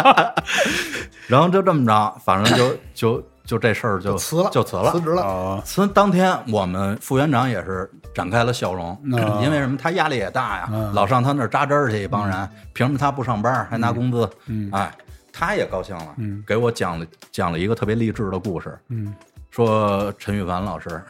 [1.27, 5.01] 然后就这么着，反正就就就这事儿就辞了，就辞了辞。
[5.01, 5.23] 职了。
[5.23, 9.77] 哦，辞当天，我们副园长也是展开了笑容，嗯因为什么？
[9.77, 14.29] 他压力也大呀，嗯老上他那儿扎针儿去，一帮人，凭什么他不上班还拿工资？
[14.47, 14.91] 嗯哎，
[15.33, 19.15] 他也高兴了，嗯给我讲了讲了一个特别励志的故事，嗯
[19.51, 21.01] 说陈羽凡老师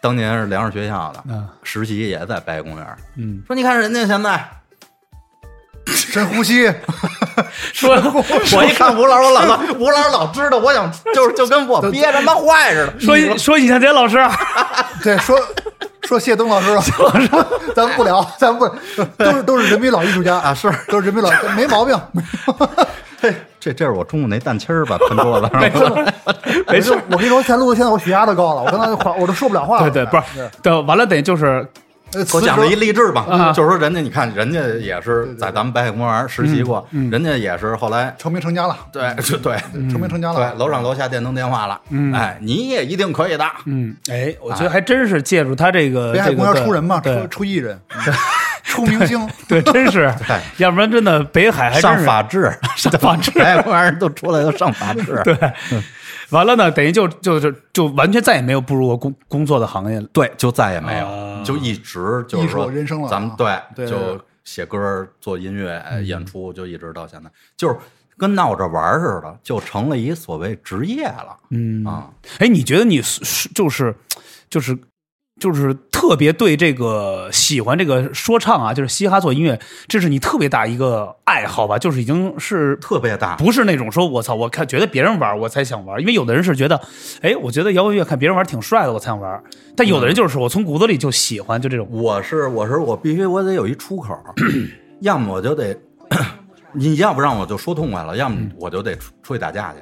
[0.00, 4.46] 当年是粮食学校的，嗯实习也在白公园，嗯，说你看人家现在，
[5.86, 6.72] 深呼吸，
[7.72, 7.90] 说
[8.56, 14.16] 我一看吴老师，我老说 吴老师老知道，我想就是就跟我憋着妈坏似的， 说说尹向杰老师，
[15.02, 15.38] 对，说
[16.02, 16.76] 说谢东老师，
[17.74, 18.68] 咱们不聊，咱们不
[19.22, 20.70] 都是都是人民老艺术家啊，是。
[20.88, 21.98] 都是人民老，没毛病。
[23.20, 26.14] 嘿，这这是我中午那蛋清儿吧，喷桌子上了。
[26.68, 26.96] 没事。
[27.10, 29.90] 我跟你说，现在录到现在我血压都高了，我刚才话我都说不了话了。
[29.90, 31.66] 对对，不是，等完了等于就是。
[32.14, 39.56] 呃我讲了一励志吧，啊就是说人家你看人家也是在咱们北海公园实习过，嗯人家也是后来成名成家了，对就对
[39.90, 40.54] 成名成家对了。
[40.54, 41.80] 楼上楼下电灯电话了，
[42.14, 43.44] 哎，你也一定可以的。
[43.66, 47.78] 嗯，哎，我觉得还真是借助他这个北海公园出人嘛，出出艺人，
[48.62, 49.28] 出明星。
[49.48, 55.36] 对，真是 对，要不然真的北海还上法制，上法制北海公园都出来都上法制，对，
[56.30, 60.06] 完了呢，等于就就是就完全再也没有步入过工工作的行业了。
[60.12, 61.42] 对，就再也没有，啊。
[61.44, 63.10] 就一直就是说人生了啊。
[63.10, 63.30] 咱们
[63.74, 67.76] 对就写歌、做音乐、呃演出，就一直到现在，就是
[68.16, 71.36] 跟闹着玩似的，就成了一所谓职业了。
[71.50, 71.84] 嗯。
[71.84, 73.94] 啊，哎，你觉得你是就是
[74.48, 74.78] 就是
[75.40, 81.78] 就是特别对这个喜欢这个说唱啊，就是嘻哈做音乐，这是你特别大一个爱好吧？
[81.78, 86.80] 就是已经是特别大，不是那种说我操，我看觉得别人玩我才想玩，因为有的人是觉得，
[87.20, 89.42] 哎，我觉得摇滚乐看别人玩挺帅的，我才想玩。
[89.76, 91.88] 但有的人就是我从骨子里就喜欢，就这种。
[91.90, 94.16] 我是我是我必须我得有一出口，
[95.00, 95.76] 要么我就得，
[96.74, 99.78] 你要不让我就说痛快了，要么我就得出出去打架去。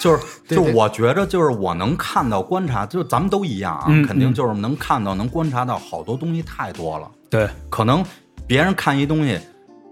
[0.00, 0.74] 就是 就对。
[0.74, 7.10] 我觉着就是我能看到观察，就咱们都一样啊，嗯肯定就是能看到能观察到好多东西太多了。
[7.28, 8.04] 对，可能
[8.46, 9.38] 别人看一东西，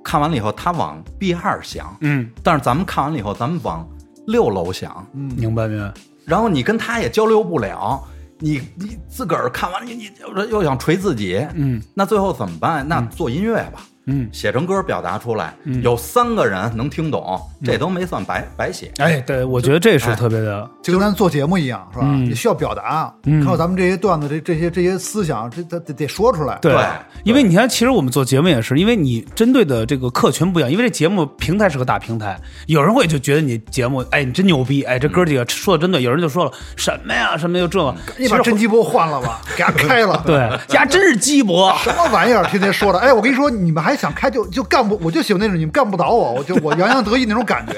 [0.02, 3.86] 看完了以后他往 B 二想，嗯，但是咱们看完了以后，咱们往
[4.26, 5.30] 六楼想，嗯。
[5.36, 5.92] 明白明白。
[6.24, 8.02] 然后你跟他也交流不了，
[8.38, 12.86] 你你自个儿看完你你又又想锤自己，嗯，那最后怎么办？
[12.88, 13.80] 那做音乐吧，
[14.10, 18.90] 嗯，写成歌表达出来，有三个人能听懂，这都没算白白写。
[18.96, 22.06] 哎，对，我觉得这是特别的，就跟咱做节目一样，是吧？
[22.08, 26.58] 嗯你需要表达，嗯看咱们这些段子，这这些这些思想，这得得得说出来。
[26.62, 26.82] 对对，
[27.24, 40.22] 因为你看，其实我们做节目也是，因为你针对的这个客群不一样，因为这节目平台是个大平台，有人会就觉得你节目，哎，你真牛逼，哎，这哥几个说的真对，有人就说了什么呀，什么就这个，你把真机波换了吧， 给他 开了。
[40.26, 40.36] 对，
[40.74, 42.44] 呀，真是鸡脖，什么玩意儿？
[42.46, 47.74] 天天说的，哎，我跟你说，你们还想开就就干不，我就喜欢那种你们干不倒我，我就我洋洋得意那种感觉，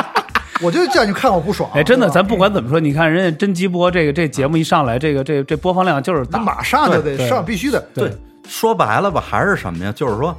[0.62, 1.70] 我就叫你看我不爽。
[1.74, 7.80] 哎，真的，咱不管怎么说，你看人家真鸡播这个这节目一上来，这个这这播放量就是大，马上就得上，必须的。
[7.94, 8.10] 对
[8.48, 9.92] 说白了吧，还是什么呀？
[9.92, 10.36] 就是说，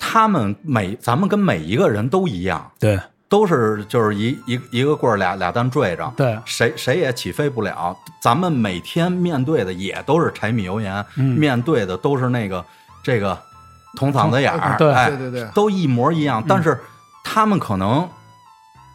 [0.00, 7.96] 他们每咱们跟每一个人都一样，对都是就是一一一个棍儿俩俩蛋坠着，对谁谁也起飞不了。
[8.22, 12.64] 咱们每天面对的也都是柴米油盐，嗯面对的都是那个
[13.02, 13.36] 这个
[13.96, 16.44] 铜嗓子眼儿，对对对都一模一样。
[16.46, 16.78] 但是
[17.24, 18.08] 他们可能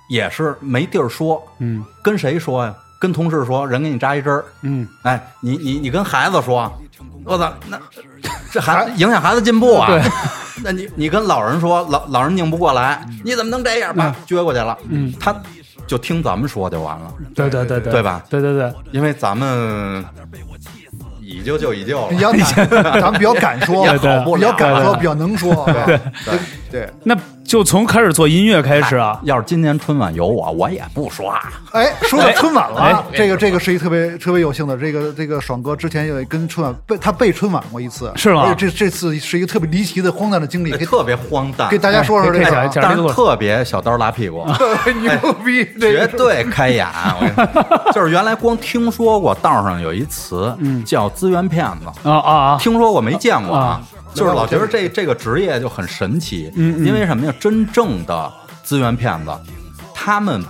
[0.07, 2.73] 也是没地儿说，嗯跟谁说呀？
[2.99, 6.71] 跟同事说，人给你扎一针儿，嗯，哎，你你你跟孩子说，
[7.25, 7.79] 我操，那
[8.51, 9.87] 这孩子影响孩子进步啊。
[9.87, 9.99] 对，
[10.63, 13.91] 那你你跟老人说，老老人拧不过来，你怎么能这样？
[13.97, 15.35] 把撅过去了，嗯，他
[15.87, 18.21] 就听咱们说就完了，对对对对对吧？
[18.29, 20.05] 对对对，因为咱们
[21.31, 24.51] 已就就已就比了，较敢，咱们比较敢说，也好不比较。
[24.53, 25.65] 敢说，比较能说。
[26.25, 26.39] 对
[26.71, 26.81] 对。
[26.81, 31.37] 对，那就从开始做音乐开始啊，要是今年春晚有我，我也不刷。
[31.73, 38.55] 哎，说到春晚哎了，这个这个是一特别特别有幸的，这个这个爽哥之前也跟春晚被他被春晚过一次，是吗？
[38.57, 41.69] 这这次是一个特别离奇的荒诞的经历，特别荒诞。
[41.69, 44.45] 给，大家说说这哎个但是特别小刀拉屁股，
[45.01, 46.07] 牛逼，这个。
[46.07, 46.87] 绝对开眼。
[47.19, 47.91] 我跟你说。
[47.91, 53.61] 就是原来光听说过道上有一词叫资源骗子，啊啊啊，听说过没见过啊。
[53.63, 53.81] 啊？
[54.13, 57.33] 就是老觉得这这个职业就很神奇，嗯因为什么呀？
[57.39, 58.31] 真正的
[58.63, 59.31] 资源骗子，
[59.93, 60.43] 他们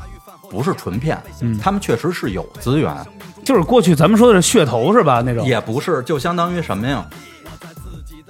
[0.50, 1.22] 不是纯骗，
[1.62, 2.94] 他们确实是有资源，
[3.46, 5.22] 就是过去咱们说的是噱头是吧？
[5.24, 5.46] 那种。
[5.46, 7.06] 也不是就相当于什么呀？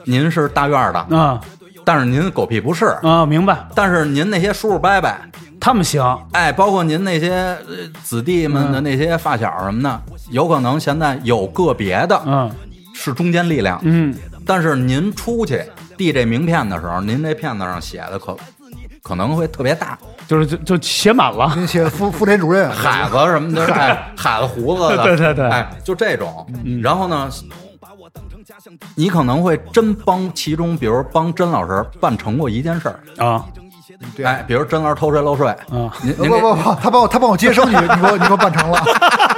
[0.06, 1.40] 您是大院的，啊
[1.84, 5.12] 但是您狗屁不是，啊，明白，但是您那些叔叔伯伯，
[5.60, 12.52] 他们行，哎，包括您那些呃子弟们的那些发小什么的，有可能现在有个别的嗯。
[12.94, 14.14] 是中间力量，嗯，
[14.46, 15.64] 但是您出去
[15.98, 18.36] 递这名片的时候，您这片子上写的可
[19.04, 25.50] 可能会特别大，就是就就写满了，您写副副连主任，海子什么的， 哎，海子胡子的， 对对对。
[25.50, 26.46] 哎，就这种。
[26.84, 27.30] 然后呢，
[28.96, 33.44] 你可能会真帮其中，比如帮甄老师办成过一件事儿，啊。
[34.16, 34.26] 对。
[34.26, 38.84] 哎，比如甄老师偷税漏税，啊，不您您给不不，他帮我他帮我接生你， 你给我你给我办成了，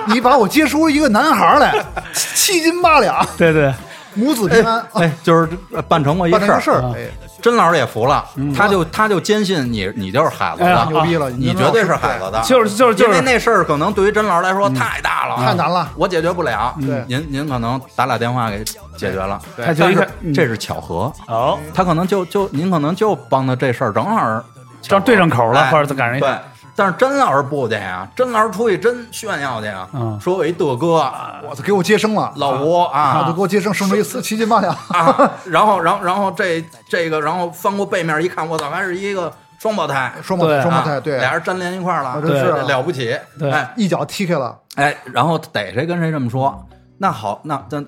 [0.07, 1.73] 你把我接出一个男孩来，
[2.13, 3.73] 七斤八两，对对，
[4.15, 5.47] 母子平安，哎，就是
[5.87, 6.71] 办成过一个事。
[6.71, 7.07] 儿，哎，
[7.41, 13.11] 甄老师也服了，他就他就坚信你你就是海子的，牛逼了，你绝对是海子的，就是就是就是。
[13.11, 15.89] 因为那事儿可能对于甄老师来说太大了，太难了。
[15.95, 16.75] 我解决不了。
[16.81, 17.03] 对。
[17.07, 18.63] 您您可能打俩电话给
[18.97, 24.43] 解决了，但是这是巧合，哦，他可能就就您可能就帮他这事儿正好
[24.81, 26.29] 正对上口了哎或者赶上一对，
[26.75, 29.87] 但是甄老师不去呀，甄老师出去真炫耀去呀。
[29.93, 30.19] 嗯。
[30.19, 31.11] 说我一德哥，
[31.47, 33.27] 我操，给我接生了，老吴啊，啊。
[33.27, 42.63] 都给我接生，生出一四七斤八两，啊，然后然后然后这这个，然后翻过背面一看，我操，还是一个双胞胎，双胞对胎，双胞胎，对，俩人粘连一块儿了，真是啊。
[42.67, 43.17] 了不起。
[43.37, 43.73] 对哎。
[43.75, 46.65] 一脚踢开了，哎，然后逮谁跟谁这么说，
[46.97, 47.85] 那好，那咱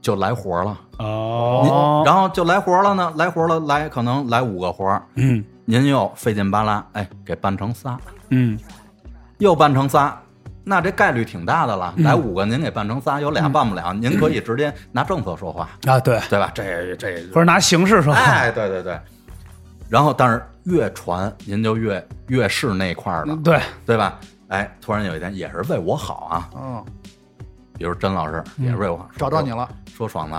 [0.00, 0.76] 就来活了。
[0.98, 7.96] 哦，然后就来活了呢，来活了，来可能来五个活儿，嗯您又费劲巴拉，哎，给办成仨，
[8.30, 8.58] 嗯。
[9.38, 10.20] 又办成仨，
[10.64, 11.94] 那这概率挺大的了。
[11.98, 16.50] 来五个您给办成仨，有俩办不了，您可以直接拿政策说话，啊，对，对吧？
[16.52, 19.00] 这这或者拿形式说话，哎，对对对。
[19.88, 24.18] 然后，但是越传您就越越是那块儿的，对，对吧？
[24.48, 26.84] 哎，突然有一天也是为我好啊，嗯，
[27.78, 30.36] 比如甄老师也是为我好，找到你了，说爽子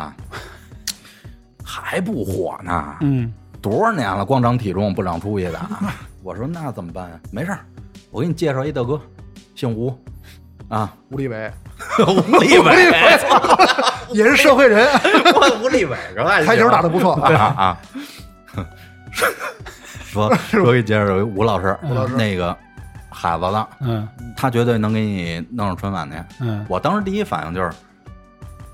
[1.63, 5.59] 还不火呢，嗯多少年了，光长体重不长出息的。
[6.23, 7.19] 我说那怎么办呀？
[7.31, 7.59] 没事儿，
[8.09, 8.99] 我给你介绍一大哥，
[9.55, 9.95] 姓吴，
[10.69, 11.51] 啊，吴立伟。
[12.07, 12.89] 吴立伟，
[14.13, 14.87] 也是社会人，
[15.33, 16.39] 我吴立伟是吧？
[16.41, 17.77] 台球打的不错，啊啊！
[20.05, 22.15] 说说给你介绍一吴老师，吴老师。
[22.15, 22.55] 那个
[23.09, 24.07] 海子了，嗯。
[24.37, 26.17] 他绝对能给你弄上春晚去。
[26.39, 27.71] 嗯，我当时第一反应就是，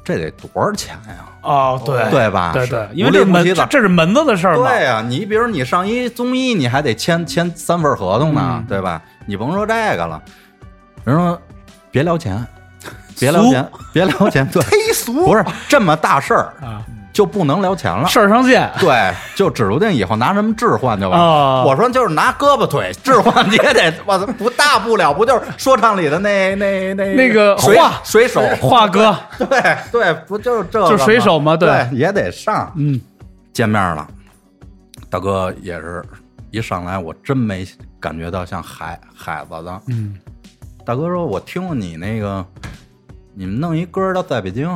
[0.07, 1.25] 这得多少钱呀？
[1.41, 2.51] 哦，对对吧？
[2.53, 9.01] 对对，因为这门这这是门子的事儿嘛，对呀、你比如你上一综艺，你还得签签三份合同呢，嗯对吧？
[9.25, 10.21] 你甭说这个了，
[11.03, 11.37] 人说
[11.91, 12.45] 别聊钱，
[13.19, 16.81] 别聊钱，别聊钱，对，忒俗，不是这么大事儿啊，
[17.17, 18.07] 就不能聊钱了。
[18.07, 21.19] 事儿上见对，就指不定以后拿什么置换就完。
[21.19, 28.39] 啊我说就是拿胳膊腿置换，你也得， 我操，不大不了，不就是说唱里的那那那那个水画水手？
[28.61, 29.47] 华哥，对
[29.91, 32.71] 对，不就是这个就水手嘛对对也得上。
[32.75, 33.01] 嗯
[33.51, 34.07] 见面了，
[35.09, 36.05] 大哥也是
[36.51, 37.67] 一上来，我真没
[37.99, 39.81] 感觉到像海海子的。
[39.87, 40.13] 嗯
[40.85, 42.45] 大哥说：“我听过你那个，
[43.33, 44.69] 你们弄一歌叫在北京。”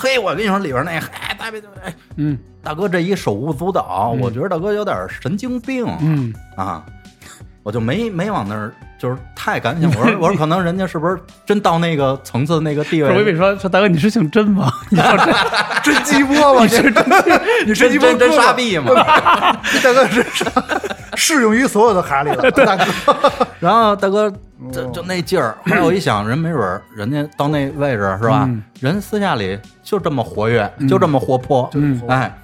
[0.00, 2.38] 嘿，我跟你说里边那嗨大别，哎，嗯。
[2.62, 6.84] 大哥这一手舞足蹈，我觉得大哥有点神经病嗯，啊，
[7.62, 9.98] 我就没没往那儿，就是太感兴趣。
[9.98, 13.08] 我说 我说可能人家是不是真到那个层次那个地位？
[13.08, 14.70] 我跟你说说大哥你是姓甄吗？
[14.90, 15.32] 你说这
[15.92, 16.62] 真鸡波吗？
[16.62, 17.04] 你是真，
[17.66, 18.92] 你真鸡波真真哥傻逼吗！
[18.94, 20.44] 大哥是是
[21.16, 22.84] 适用于所有的海里的，大哥，
[23.58, 24.30] 然后大哥
[24.72, 28.44] 就就那劲儿，后来我一想，人没准儿人家到那位置是吧？
[28.46, 32.34] 嗯人私下里就这么活跃，就这么活泼，嗯哎，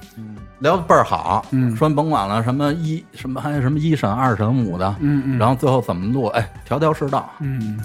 [0.66, 1.74] 聊得倍儿好，嗯。
[1.76, 5.38] 说甭管了什么一什么还有什么一审二审五的，嗯嗯。
[5.38, 7.30] 然后最后怎么录，哎，条条是道。
[7.40, 7.78] 嗯。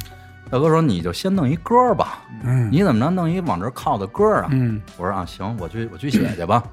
[0.50, 2.70] 大哥说你就先弄一歌吧，嗯。
[2.72, 4.50] 你怎么着弄一往这靠的歌啊？
[4.52, 4.82] 嗯。
[4.98, 6.64] 我说啊行，我去我去写去吧。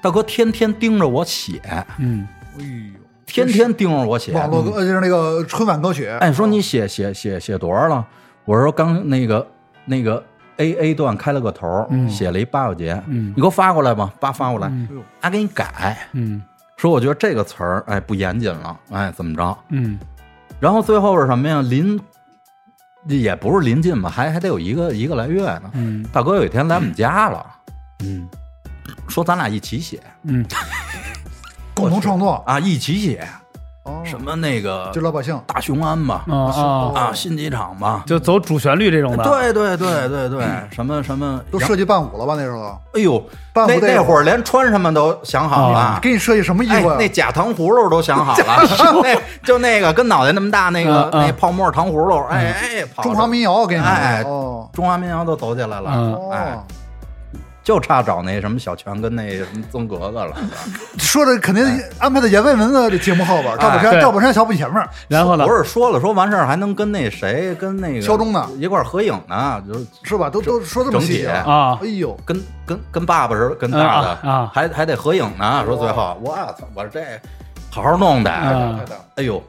[0.00, 1.60] 大哥天天盯着我写，
[1.98, 2.26] 嗯。
[2.58, 8.04] 哎呦，天天盯着我写，网络歌呃就是那个春晚歌曲，哎，说你写写写写多少了？
[8.44, 9.46] 我说刚那个
[9.84, 10.24] 那个
[10.58, 12.08] A A 段开了个头，嗯。
[12.08, 13.32] 写了一八小节，嗯。
[13.34, 15.02] 你给我发过来吧，八发过来，嗯。
[15.20, 15.96] 还给你改。
[16.12, 16.40] 嗯。
[16.76, 19.58] 说我觉得这个词儿，哎，不严谨了，哎，怎么着？
[19.70, 19.98] 嗯。
[20.60, 21.60] 然后最后是什么呀？
[21.62, 21.98] 临
[23.06, 25.70] 也不是临近吧，还还得有一个一个来月呢。
[25.72, 26.04] 嗯。
[26.12, 27.46] 大哥有一天来我们家了，
[28.04, 28.28] 嗯。
[29.08, 30.00] 说咱俩一起写。
[30.24, 30.44] 嗯。
[31.74, 33.26] 共同创作，啊，一起写
[33.88, 34.02] 哦。
[34.04, 42.34] 什么那个就老百姓，大雄安吧，啊啊，啊，新机场吧，就走主旋律这种的，对对对对对，什么什么都设计伴舞了吧？
[42.36, 42.78] 那时候？
[42.94, 43.22] 哎呦，
[43.54, 48.62] 那伴舞那会儿连穿什么都想好了，给你设计什么衣哎服？，那假糖葫芦都想好了，
[49.02, 53.82] 那 就那个跟脑袋那么大那个那泡沫糖葫芦，哎哎，中华民谣给你。
[53.82, 54.68] 哎哦。
[54.72, 56.30] 中华民谣都走起来了，嗯。
[56.30, 56.52] 哎。
[56.54, 56.62] 哦，，
[57.68, 60.34] 就差找那什么小泉跟那什么曾格格了。
[60.96, 61.62] 说的肯定
[61.98, 64.00] 安排在阎维文的这节目后边，赵本山对。
[64.00, 65.46] 赵本山小品前面，然后呢？
[65.46, 65.52] 不？
[65.54, 70.30] 是说了说完事儿还能跟那谁跟那个肖钟呢一块儿合影呢，就是是吧？
[70.30, 71.26] 都都说这么细节。
[71.28, 71.78] 啊。
[71.82, 74.50] 哎呦，跟跟跟爸爸似的，跟大的嗯啊啊。
[74.54, 75.62] 还还得合影呢。
[75.66, 76.18] 说最后。
[76.22, 77.02] 我操，我这
[77.70, 78.80] 好好弄的，啊。
[79.16, 79.42] 哎呦，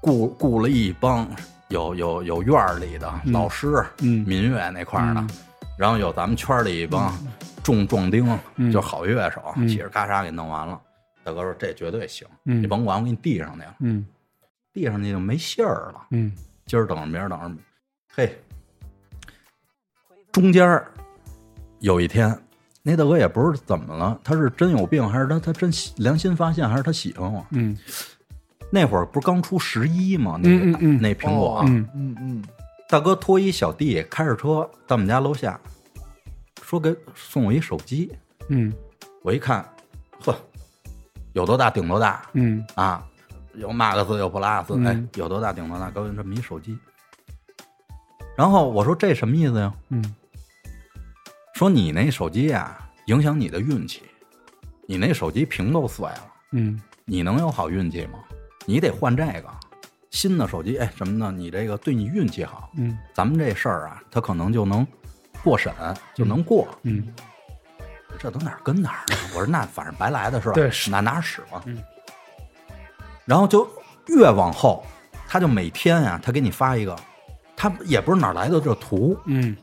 [0.00, 1.26] 雇雇了一帮
[1.66, 4.24] 有有有院儿里的老师，嗯。
[4.28, 5.28] 民乐那块儿的嗯，
[5.76, 7.12] 然后有咱们圈里一帮
[7.68, 8.26] 重壮丁，
[8.56, 10.80] 嗯就好乐手，嗯嘁哩咔嚓给弄完了。
[11.22, 14.06] 大哥说这绝对行，嗯你甭管，我给你递上去了，嗯
[14.72, 16.06] 递上去就没信儿了。
[16.12, 16.32] 嗯
[16.64, 17.62] 今儿等着，明儿等着，
[18.14, 18.38] 嘿，
[20.32, 20.90] 中间儿
[21.80, 22.34] 有一天，
[22.82, 27.44] 那大哥也不是怎么了，他是真有病，还是他他真良心发现，还是他喜欢我？
[27.50, 27.76] 嗯
[28.70, 30.40] 那会儿不是刚出十一吗？
[30.42, 32.44] 那个、嗯嗯嗯那苹果，嗯嗯嗯，
[32.88, 35.60] 大哥托一小弟开着车到我们家楼下，
[36.68, 38.12] 说给送我一手机。
[38.48, 38.70] 嗯
[39.22, 39.66] 我一看，
[40.20, 40.38] 呵，
[41.32, 43.02] 有多大顶多大嗯啊！
[43.54, 46.78] 有 Max 有 Plus，、嗯哎，有多大顶多大，给我这么一手机。
[48.36, 49.72] 然后我说这什么意思呀？
[49.88, 50.14] 嗯
[51.54, 54.02] 说你那手机啊、影响你的运气，
[54.86, 58.18] 你那手机屏都碎了，嗯你能有好运气吗？
[58.66, 59.48] 你得换这个
[60.10, 61.32] 新的手机，哎，什么呢？
[61.34, 64.86] 你这个对你运气好，嗯咱们这事儿啊，它可能就能
[65.42, 65.72] 过审，
[66.14, 66.68] 就能过。
[66.82, 67.06] 嗯
[68.18, 69.16] 这都哪儿跟哪儿呢？
[69.34, 70.54] 我说那反正白来的是吧？
[70.54, 71.62] 对是拿拿使嘛。
[71.66, 71.82] 嗯
[73.24, 73.68] 然后就
[74.06, 74.84] 越往后，
[75.28, 76.96] 他就每天啊、他给你发一个，
[77.54, 79.54] 他也不是哪儿来的这图，嗯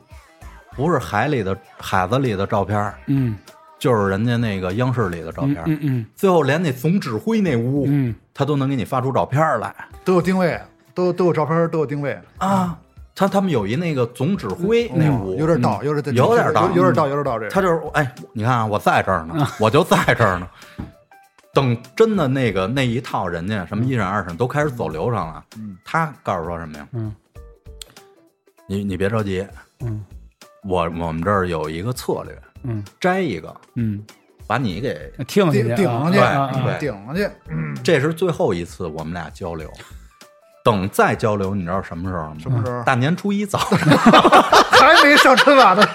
[0.76, 3.36] 不是海里的海子里的照片，嗯
[3.78, 5.62] 就是人家那个央视里的照片。
[5.66, 9.74] 嗯嗯最后连那总指挥那屋，嗯他都能给你发出照片来
[10.04, 10.58] 都有定位，
[10.94, 12.78] 都都有照片，都有定位，啊。
[13.16, 17.38] 他他们有一那个总指挥那屋，有点道，有点有点道有点道，有点道。
[17.38, 20.46] 这他就是哎，你看啊，我在这儿呢，我就在这儿呢。
[21.54, 25.78] 等真的那个那一套人家什么一审二审都开始走流程了，嗯。
[25.82, 26.86] 他告诉说什么呀？
[26.92, 27.10] 嗯。
[28.68, 29.46] 你你别着急，
[29.80, 30.04] 嗯。
[30.62, 32.84] 我我们这儿有一个策略，嗯。
[33.00, 34.04] 摘一个嗯，
[34.46, 37.26] 把你给，顶上去顶顶上去，顶上去，
[37.82, 39.72] 这是最后一次我们俩交流。
[40.66, 42.36] 等再交流，你知道什么时候吗？
[42.42, 43.78] 什么时候大年初一早上，
[44.72, 45.88] 还没上春晚呢。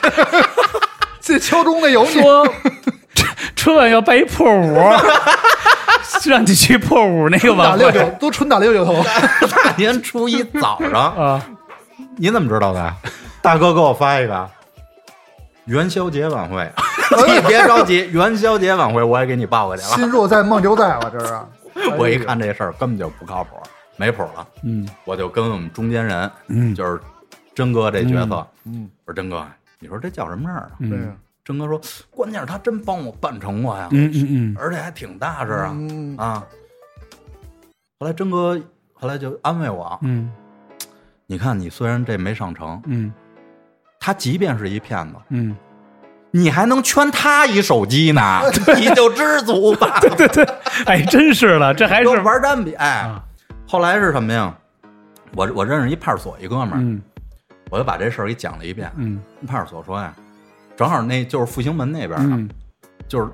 [1.20, 2.48] 这敲钟的有你，说
[3.54, 4.80] 春晚要办一破五，
[6.26, 9.04] 让你去破五那个打晚会六九，都纯打六九头。
[9.52, 11.46] 大年初一早上，啊，
[12.16, 12.94] 你怎么知道的？
[13.42, 14.50] 大哥给我发一个
[15.66, 16.72] 元宵节晚会，
[17.28, 20.08] 你别着急，元宵节晚会我也给你报过去心。
[20.08, 21.38] 若在，梦就在，我这是。
[21.98, 23.52] 我一看这事儿根本就不靠谱，
[23.98, 24.88] 没谱了，嗯。
[25.06, 26.74] 我就跟我们中间人，嗯。
[26.76, 27.00] 就是
[27.54, 29.46] 真哥这角色，嗯，我说真哥，
[29.80, 30.72] 你说这叫什么事儿啊？
[30.80, 31.80] 对呀，真哥说，
[32.10, 34.56] 关键是他真帮我办成过呀，嗯嗯嗯。
[34.58, 36.46] 而且还挺大事啊、嗯啊。
[38.00, 38.60] 后来真哥
[38.94, 40.32] 后来就安慰我，嗯。
[41.28, 43.12] 你看你虽然这没上成，嗯。
[44.00, 45.56] 他即便是一骗子，嗯，
[46.32, 48.42] 你还能圈他一手机呢，
[48.76, 50.00] 你就知足吧。
[50.18, 50.44] 对对，
[50.88, 52.74] 哎，真是了，这还是跟玩单比。
[52.74, 53.24] 哎啊，
[53.72, 54.54] 后来是什么呀？
[55.34, 57.02] 我我认识一派出所一哥们儿，嗯。
[57.70, 58.92] 我就把这事儿给讲了一遍。
[58.98, 59.18] 嗯。
[59.48, 60.14] 派出所说呀，
[60.76, 62.48] 正好那就是复兴门那边儿
[63.08, 63.32] 就是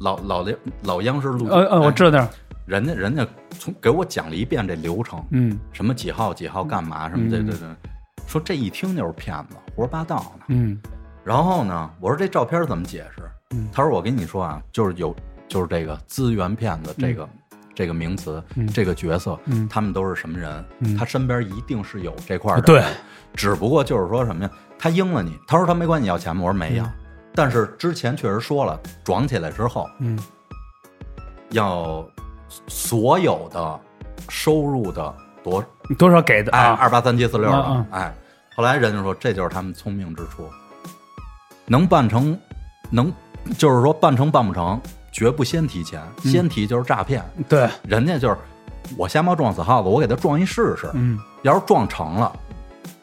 [0.00, 2.28] 老老的老央视路，呃呃，我知道那儿，
[2.66, 3.26] 人家人家
[3.58, 5.58] 从给我讲了一遍这流程，嗯。
[5.72, 7.76] 什么几号几号干嘛什么这嗯这这，
[8.26, 10.44] 说这一听就是骗子，胡说八道呢。
[10.48, 10.78] 嗯。
[11.24, 13.22] 然后呢，我说这照片怎么解释？
[13.54, 13.70] 嗯。
[13.72, 15.16] 他说我跟你说啊，就是有
[15.48, 17.26] 就是这个资源骗子这个、
[17.74, 20.64] 这个名词、嗯这个角色，嗯他们都是什么人？
[20.80, 22.84] 嗯他身边一定是有这块儿的，对，
[23.34, 24.50] 只不过就是说什么呀？
[24.78, 26.42] 他应了你，他说他没管你要钱吗？
[26.42, 26.84] 我说没要，
[27.34, 30.18] 但是之前确实说了，装起来之后嗯
[31.50, 32.06] 要
[32.66, 33.80] 所有的
[34.28, 35.64] 收入的多
[35.98, 36.78] 多少给的哎，啊？
[36.80, 38.14] 二八三七四六的嗯，哎，
[38.56, 40.48] 后来人家说这就是他们聪明之处，
[41.66, 42.38] 能办成，
[42.90, 43.12] 能
[43.56, 44.80] 就是说办成办不成，
[45.12, 48.36] 绝不先提钱，嗯先提就是诈骗，对，人家就是
[48.96, 52.32] 我瞎猫撞死耗子，我给他撞一试试，嗯要是撞成了，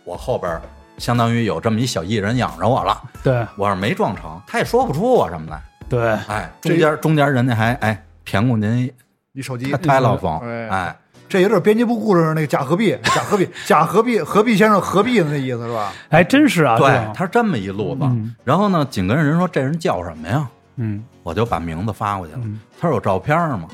[0.03, 0.59] 我后边
[0.97, 8.91] 相当于有这么一小艺人养着我了，对我要是没撞成，他也说不出我什么来，对，哎，中间中间人家还哎骗过您
[9.33, 10.95] 一手机太，太老风，哎哎。
[11.29, 15.93] 这有点编辑部故事那个假何必，假何必，假何必，何必先生何必的那意思是吧？
[16.09, 18.01] 哎真是啊，对，他是这么一路子。
[18.01, 20.49] 嗯然后呢，紧跟着人说这人叫什么呀？
[20.77, 22.39] 嗯我就把名字发过去了。
[22.43, 23.67] 嗯他说有照片吗？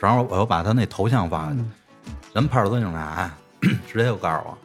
[0.00, 1.60] 然后我又把他那头像发过去。
[1.60, 1.72] 嗯
[2.34, 3.30] 人派出所警察
[3.86, 4.58] 直接就告诉我，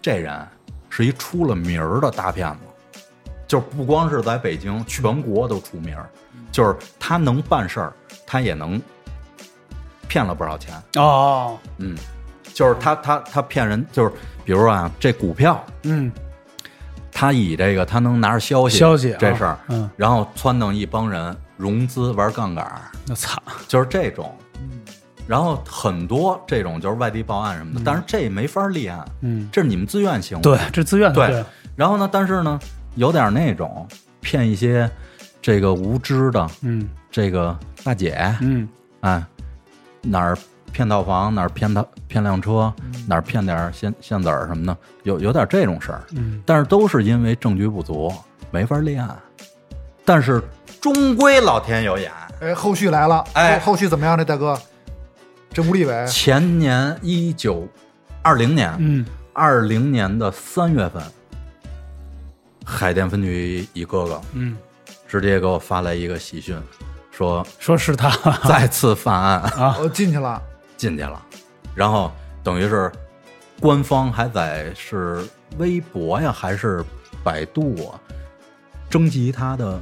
[0.00, 0.46] 这人
[0.90, 3.00] 是一出了名儿的大骗子，
[3.48, 6.08] 就是不光是在北京，全国都出名儿。
[6.52, 7.92] 就是他能办事儿，
[8.26, 8.80] 他也能
[10.06, 10.80] 骗了不少钱。
[10.96, 11.96] 哦，嗯，
[12.54, 14.12] 就是他他他骗人，就是
[14.44, 15.64] 比如说啊，这股票。
[15.84, 16.12] 嗯
[17.12, 24.34] 他以这个他能拿着消息消息啊这事儿，嗯，然后撺掇一帮人融资玩杠杆儿，我操，就是这种。
[25.26, 30.42] 然后很多这种就是外地报案什么的，但是这没法立案，嗯，这是你们自愿行为。
[30.42, 31.44] 对，这自愿的，对。
[31.76, 32.58] 然后呢，但是呢，
[32.96, 33.86] 有点那种
[34.20, 34.90] 骗一些
[35.40, 36.88] 这个无知的嗯。
[37.12, 38.68] 这个大姐，嗯。
[39.00, 39.24] 哎，
[40.02, 40.36] 哪儿
[40.72, 43.04] 骗套房，哪儿骗套骗辆车，嗯。
[43.06, 46.02] 哪儿骗点现现子儿什么的，有有点这种事儿。
[46.16, 48.12] 嗯，但是都是因为证据不足，
[48.50, 49.16] 没法立案。
[50.04, 50.42] 但是
[50.80, 52.10] 终归老天有眼。
[52.40, 54.58] 哎，后续来了，哎，后续怎么样呢，大哥？
[55.52, 57.68] 这吴立伟前年一九
[58.22, 61.02] 二零年，嗯，二零年的三月份，
[62.64, 64.56] 海淀分局一哥哥，嗯，
[65.06, 66.56] 直接给我发来一个喜讯，
[67.10, 68.10] 说说是他。
[68.48, 69.40] 再次犯案。
[69.42, 70.40] 啊，我进去了，
[70.76, 71.20] 进去了，
[71.74, 72.10] 然后
[72.42, 72.90] 等于是
[73.60, 75.22] 官方还在是
[75.58, 76.82] 微博呀还是
[77.22, 78.00] 百度啊，
[78.88, 79.78] 征集他的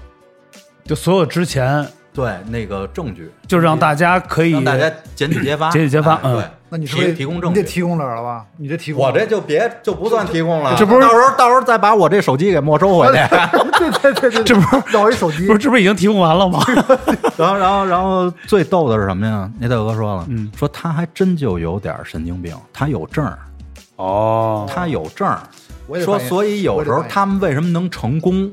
[0.89, 6.43] 就所有之前对那个证据，就是让大家可以让大家检举揭发， 检举揭发，嗯。
[6.71, 8.45] 那你是提供证据，你得提供哪儿了吧？
[8.57, 10.75] 你这提供，我这就别就不算提供了。
[10.77, 13.13] 这不是到时候到时候再把我这手机给没收回去？
[13.79, 15.47] 对对对对，这不是要一手机？
[15.47, 16.61] 不是这不是已经提供完了吗？
[17.37, 19.51] 然后然后然后最逗的是什么呀？
[19.59, 20.27] 那大哥说了，
[20.59, 23.39] 说他还真就有点神经病，他有证儿
[23.97, 25.41] 哦，他有证儿。
[26.05, 28.53] 说所以有时候他们为什么能成功？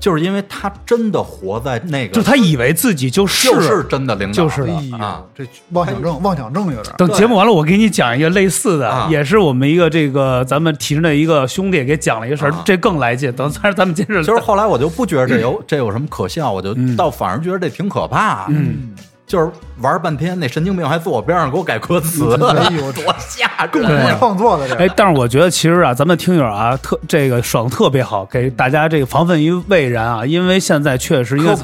[0.00, 3.48] 就是因为他真的活在那个，就他以为自己就是
[3.90, 6.94] 真的领导，就是的啊，这妄想症，妄想症有点。
[6.96, 13.32] 等节目完了，我给你讲一个类似的，也是我们一个这个咱们体制内一个兄弟给讲了一个事儿，这更来劲。
[13.32, 18.46] 等，但是咱们接着，就是后来我就不觉得这有这有什么可笑，我就倒反而觉得这挺可怕。
[18.48, 18.94] 嗯。
[19.28, 19.50] 就是
[19.80, 24.18] 玩半天，那神经病还坐我边上给我改歌词，哎呦， 多吓人！
[24.18, 31.54] 创作的这，哎，但是我觉得其实啊，咱们听友啊，特这个爽特别好，给大家这个防范于未然啊，因为现在确实因为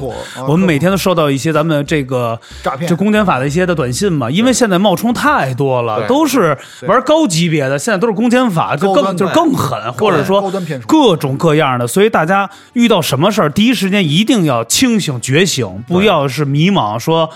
[0.47, 10.51] 我们每天都收到一些咱们这个诈骗、这公检法的一些的短信嘛，因为现在冒充太多了，都是玩高级别的，现在都是公检法，就更就更狠，或者说
[10.85, 17.27] 各种各样的，所以大家遇到什么事儿，第一时间一定要清醒觉醒，不要是迷茫说。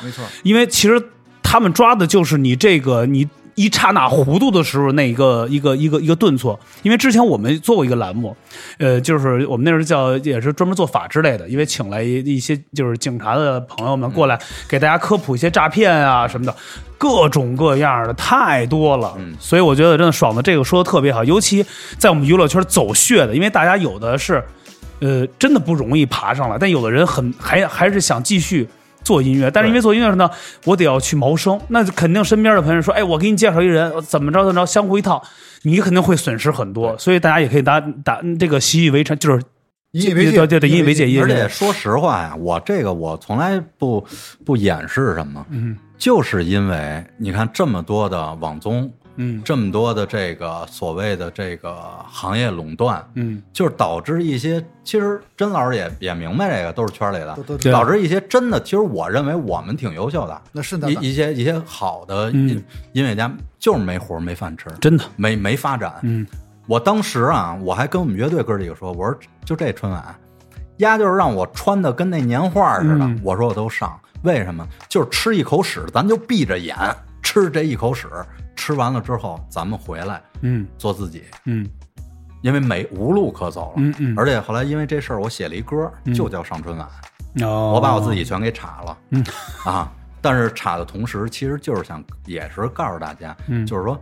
[0.44, 1.02] 因为其实
[1.42, 6.58] 他们抓的就是你这个，你一刹那糊涂的时候那一个一个一个一个顿挫。
[6.82, 8.34] 因为之前我们做过一个栏目，
[8.78, 14.40] 呃，就是我们那时候叫也是专门做法之类的，因为请来一一些就是警察的朋友们过来
[14.70, 16.56] 给大家科普一些诈骗啊什么的
[16.98, 19.18] 各种各样的太多了。
[19.42, 21.66] 所以我觉得真的爽的这个说的特别好，尤其
[21.98, 24.42] 在我们娱乐圈走穴的，因为大家有的是，
[25.00, 28.70] 呃，真的不容易爬上来，但有的人很还还是想继续。
[29.04, 30.30] 做音乐，但是因为做音乐呢，
[30.66, 35.24] 我得要去谋生，那肯定身边的朋友说，哎，我给你介绍一人，怎么着怎么着，相互一套，
[35.64, 39.42] 你肯定会损失很多，所以大家也可以打打这个习以为常，就是。
[39.92, 41.06] 以为，对对，以为戒。
[41.20, 44.06] 而且说实话呀，我这个我从来不
[44.46, 48.94] 不掩饰什么，嗯，就是因为你看这么多的网综，
[49.44, 51.76] 这么多的这个所谓的这个
[52.08, 57.38] 行业垄断，嗯，就是导致一些其实甄老师也也明白这个都是圈里的，
[57.72, 62.64] 导致一些真的，其实我认为我们挺优秀的，那是的，一一些一些好的音
[62.94, 65.94] 乐家就是没活没饭吃，真的没没发展。
[66.04, 66.26] 嗯，
[66.66, 70.16] 我当时啊，我还跟我们乐队哥几个说，我说就这春晚，
[70.78, 74.00] 丫就是让我穿的跟那年画似的，我说我都上。
[74.24, 74.68] 为什么？
[74.90, 76.76] 就是吃一口屎，咱就闭着眼。
[77.30, 78.08] 吃这一口屎，
[78.56, 81.64] 吃完了之后咱们回来，嗯，做自己，嗯，
[82.42, 86.90] 因为没无路可走了，嗯嗯，而且后来因为这事儿，我写了一歌，就叫《上春晚》，
[87.46, 89.24] 哦，我把我自己全给岔了，嗯。
[89.64, 94.02] 啊，但是岔的同时，其实就是想也是告诉大家，嗯，就是说，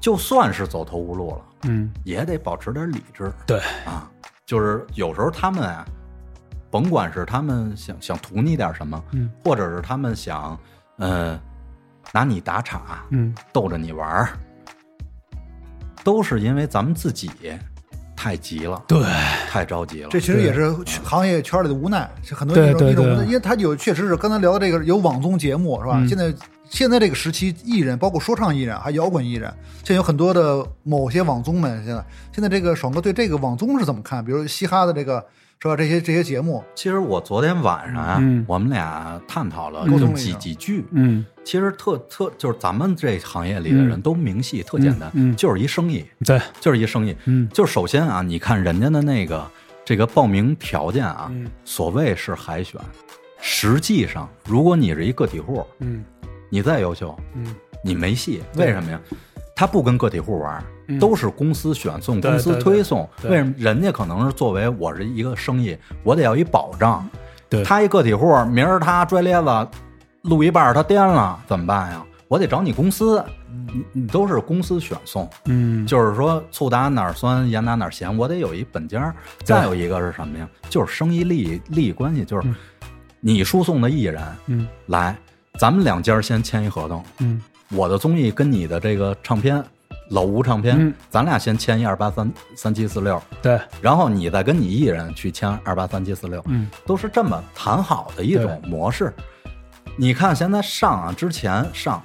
[0.00, 3.60] 就算是走投无路了，嗯，也得保持点理智，对。
[3.86, 4.10] 啊，
[4.44, 5.86] 就是有时候他们啊。
[6.72, 10.58] 甭管是他们想想图你点什么，嗯，或者是他们想，
[10.98, 11.40] 嗯、呃，
[12.12, 14.28] 拿你打岔，嗯，逗着你玩儿，
[16.02, 17.30] 都是因为咱们自己
[18.16, 19.02] 太急了，对，
[19.50, 20.08] 太着急了。
[20.10, 20.70] 这其实也是
[21.02, 26.04] 行业圈里的无奈，很多一种一种，因为他有确实是刚才聊的这个有网综节目是吧？
[26.08, 26.34] 现在
[26.68, 34.24] 现在这个时期，艺人包括说唱艺人还摇滚艺人，现在有很多的某些网综们，现在现在这个爽哥对这个网综是怎么看？
[34.24, 35.24] 比如嘻哈的这个。
[35.60, 35.76] 是吧？
[35.76, 40.84] 这些这些节目，其实我昨天晚上啊，我们俩探讨了就几几句。
[40.90, 49.50] 嗯，其实特特就是咱们这行业里的人都明细特简单，嗯，就是一生意，对，就是一生意，嗯，就首先啊，你看人家的那个
[49.84, 51.32] 这个报名条件啊，
[51.64, 52.78] 所谓是海选，
[53.40, 56.04] 实际上如果你是一个体户，嗯，
[56.50, 59.00] 你再优秀，嗯，你没戏，为什么呀？
[59.54, 60.64] 他不跟个体户玩，
[60.98, 63.08] 都是公司选送、公司推送。
[63.22, 67.08] 为什么人家可能是作为我是一个生意，我得要一保障。
[67.64, 69.68] 他一个体户，明儿他拽咧子
[70.22, 72.04] 录一半他颠了，怎么办呀？
[72.26, 73.24] 我得找你公司，
[73.72, 79.14] 你你都是公司选送，嗯，就是说醋打哪儿酸，盐打哪儿咸，我得有一本家。
[79.44, 80.48] 再有一个是什么呀？
[80.68, 82.48] 就是生意利益利益关系，就是
[83.20, 85.16] 你输送的艺人，嗯，来，
[85.58, 87.40] 咱们两家先签一合同，嗯。
[87.74, 89.62] 我的综艺跟你的这个唱片，
[90.10, 99.12] 老吴唱片，咱俩先签一二八三三七四六，对，然后你再跟你艺人去签二八三七四六，嗯，都是这么谈好的一种模式。
[99.96, 102.02] 你看现在上啊，之前上，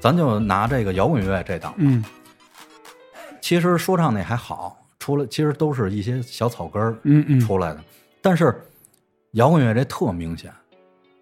[0.00, 2.04] 咱就拿这个摇滚乐这档，嗯，
[3.40, 7.80] 其实说唱那还好，除了其实都是一些小草根儿，嗯嗯，出来的，
[8.20, 8.60] 但是
[9.32, 10.52] 摇滚乐这特明显，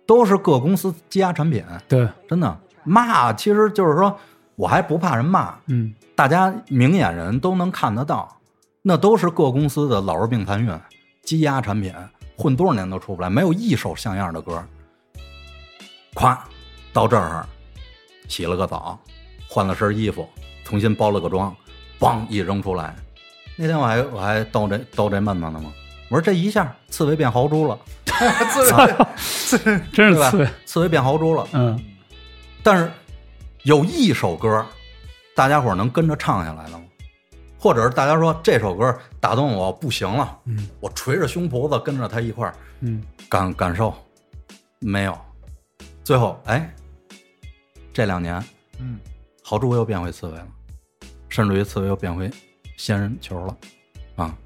[0.06, 2.58] 都是各公司积压产品，对，真的。
[2.84, 4.18] 骂，其实就是说，
[4.54, 5.54] 我还不怕人骂。
[5.66, 8.28] 嗯，大家明眼人都能看得到，
[8.82, 10.78] 那都是各公司的老弱病残孕，
[11.22, 11.94] 积压产品，
[12.36, 14.62] 混多少年都出不来，没有一首像样的歌。
[16.14, 16.36] 咵，
[16.92, 17.46] 到这儿，
[18.28, 18.98] 洗了个澡，
[19.48, 20.28] 换了身衣服，
[20.64, 21.54] 重新包了个妆，
[21.98, 22.94] 梆一扔出来。
[23.56, 25.72] 那天我还我还逗这逗这闷子呢嘛，
[26.08, 31.78] 我说这一下刺猬变豪猪了，刺猬，真是刺猬，刺猬变豪猪了， 嗯。
[32.62, 32.90] 但是
[33.64, 34.64] 有一首歌，
[35.34, 36.84] 大家伙儿能跟着唱下来了吗？
[37.58, 43.94] 或者是大家说这首歌打动我不行了，嗯我捶着胸脯子跟着他一块儿嗯感感受，
[44.80, 45.16] 没有。
[46.02, 46.74] 最后，哎，
[47.92, 48.42] 这两年
[48.80, 48.98] 嗯，
[49.44, 50.48] 豪猪又变回刺猬了，
[51.28, 52.28] 甚至于刺猬又变回
[52.76, 53.56] 仙人球了，
[54.16, 54.36] 啊，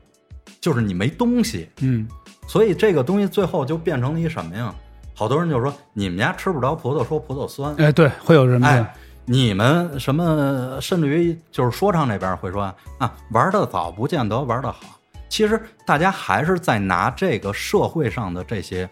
[0.60, 2.06] 就是你没东西，嗯
[2.46, 4.74] 所以这个东西最后就变成了一什么呀？
[5.18, 8.94] 好多人就说你们家吃不着葡萄，说葡萄酸，哎，对，会有人哎，，
[9.24, 12.64] 你们什么，甚至于就是说唱那边会说
[12.98, 15.00] 啊，玩的早不见得玩的好。
[15.30, 18.88] 其实大家还是在拿这个社会上的这些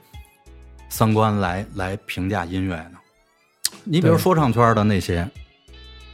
[0.88, 2.98] 三观来来评价音乐呢。
[3.84, 5.28] 你比如对说唱圈的那些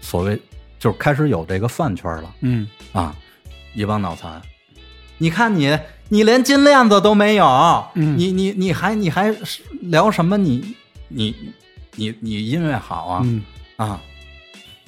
[0.00, 0.36] 所谓，
[0.80, 3.14] 就是开始有这个饭圈了嗯啊，
[3.74, 4.42] 一帮脑残。
[5.20, 7.44] 你看你，你连金链子都没有，
[7.94, 9.34] 嗯你你你还你还
[9.82, 10.74] 聊什么你？
[11.08, 11.34] 你
[11.94, 13.20] 你你音乐好啊？
[13.24, 13.42] 嗯
[13.76, 14.00] 啊，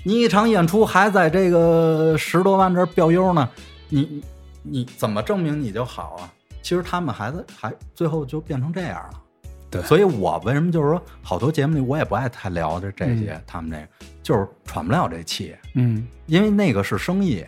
[0.02, 3.46] 你一场演出还在这个十多万这儿标优呢，
[3.90, 4.22] 你你
[4.62, 6.32] 你怎么证明你就好啊？
[6.62, 9.20] 其实他们还在还最后就变成这样了。
[9.70, 13.86] 对所以我为什么就是说，好多节目里我也不爱太聊这这些，他们这个
[14.22, 17.44] 就是喘不了这气，嗯，因为那个是生意，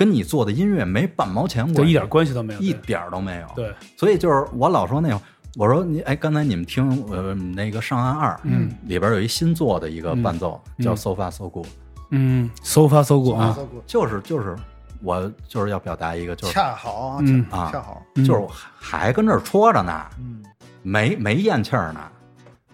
[0.00, 3.46] 跟你做的音乐没半毛钱关系，就一点关系都没有，一点都没有。
[3.54, 5.10] 对，所以就是我老说那
[5.56, 10.84] 我说你哎，刚才你们听呃那个《上岸二》，嗯，里边有一新做的一个伴奏、嗯。
[10.86, 11.66] 叫《So Far So Good》
[12.12, 14.56] 嗯，so far so good 啊，就是就是
[15.02, 17.44] 我就是要表达一个就是恰好啊，嗯。
[17.50, 18.24] 恰啊恰好，嗯。
[18.24, 20.42] 就是我还跟这儿戳着呢，嗯，
[20.82, 22.00] 没没咽气儿呢，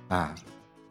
[0.09, 0.33] 啊，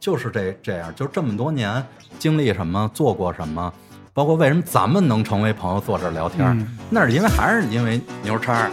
[0.01, 1.81] 就是这这样，就这么多年
[2.19, 3.73] 经历什么，做过什么，
[4.16, 8.72] 包括为什么咱们能成为朋友，坐这儿聊天儿，嗯那是因为还是因为牛叉儿。